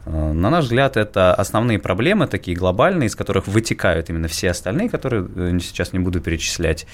На 0.05 0.49
наш 0.49 0.65
взгляд, 0.65 0.97
это 0.97 1.33
основные 1.33 1.79
проблемы, 1.79 2.27
такие 2.27 2.57
глобальные, 2.57 3.07
из 3.07 3.15
которых 3.15 3.47
вытекают 3.47 4.09
именно 4.09 4.27
все 4.27 4.49
остальные, 4.49 4.89
которые 4.89 5.25
сейчас 5.61 5.93
не 5.93 5.99
буду 5.99 6.19
перечислять, 6.19 6.85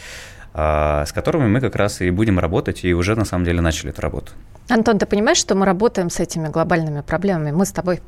а, 0.53 1.05
с 1.07 1.11
которыми 1.11 1.47
мы 1.47 1.59
как 1.59 1.75
раз 1.75 2.01
и 2.01 2.11
будем 2.11 2.37
работать, 2.37 2.85
и 2.85 2.93
уже 2.93 3.15
на 3.15 3.25
самом 3.25 3.45
деле 3.45 3.61
начали 3.61 3.89
эту 3.89 4.01
работу. 4.01 4.33
Антон, 4.69 4.99
ты 4.99 5.05
понимаешь, 5.05 5.37
что 5.37 5.55
мы 5.55 5.65
работаем 5.65 6.09
с 6.09 6.19
этими 6.19 6.47
глобальными 6.47 7.01
проблемами? 7.01 7.51
Мы 7.51 7.65
с 7.65 7.71
тобой. 7.71 8.01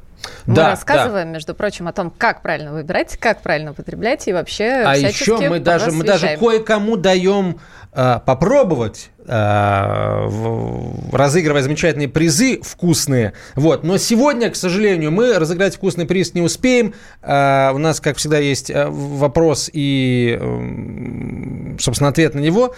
Мы 0.46 0.56
да, 0.56 0.70
рассказываем, 0.70 1.30
да. 1.30 1.34
между 1.34 1.56
прочим, 1.56 1.88
о 1.88 1.94
том, 1.94 2.12
как 2.16 2.44
правильно 2.44 2.72
выбирать, 2.72 3.18
как 3.18 3.42
правильно 3.42 3.74
потреблять 3.74 4.28
и 4.28 4.34
вообще 4.34 4.84
А 4.86 4.96
еще 4.96 5.50
мы 5.50 5.60
даже, 5.60 5.92
мы 5.92 6.04
даже 6.04 6.38
кое-кому 6.38 6.96
даем 6.96 7.60
э, 7.92 8.20
попробовать 8.24 9.10
Э, 9.21 9.21
разыгрывая 11.12 11.64
замечательные 11.64 12.10
призы 12.10 12.60
вкусные. 12.62 13.34
Вот. 13.56 13.84
Но 13.84 13.98
сегодня, 13.98 14.50
к 14.50 14.56
сожалению, 14.56 15.12
мы 15.12 15.40
разыграть 15.40 15.76
вкусный 15.76 16.06
приз 16.06 16.34
не 16.34 16.42
успеем. 16.42 16.94
Э, 17.22 17.72
у 17.74 17.78
нас, 17.78 18.00
как 18.00 18.18
всегда, 18.18 18.38
есть 18.40 18.70
э, 18.70 18.88
вопрос 18.90 19.70
и, 19.72 20.38
собственно, 21.80 22.10
ответ 22.10 22.36
на 22.36 22.40
него. 22.40 22.76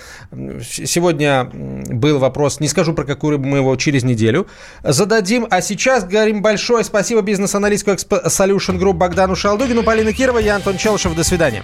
Сегодня 0.61 1.49
был 1.53 2.19
вопрос, 2.19 2.59
не 2.59 2.67
скажу 2.67 2.93
про 2.93 3.05
какую 3.05 3.31
рыбу, 3.31 3.47
мы 3.47 3.57
его 3.57 3.75
через 3.75 4.03
неделю 4.03 4.47
зададим. 4.83 5.47
А 5.49 5.61
сейчас 5.61 6.05
говорим 6.05 6.41
большое 6.41 6.83
спасибо 6.83 7.21
бизнес-аналитику 7.21 7.91
Solution 7.91 8.79
Group 8.79 8.93
Богдану 8.93 9.35
Шалдугину, 9.35 9.83
Полина 9.83 10.13
Кирова, 10.13 10.39
я 10.39 10.55
Антон 10.55 10.77
Челышев. 10.77 11.15
До 11.15 11.23
свидания. 11.23 11.63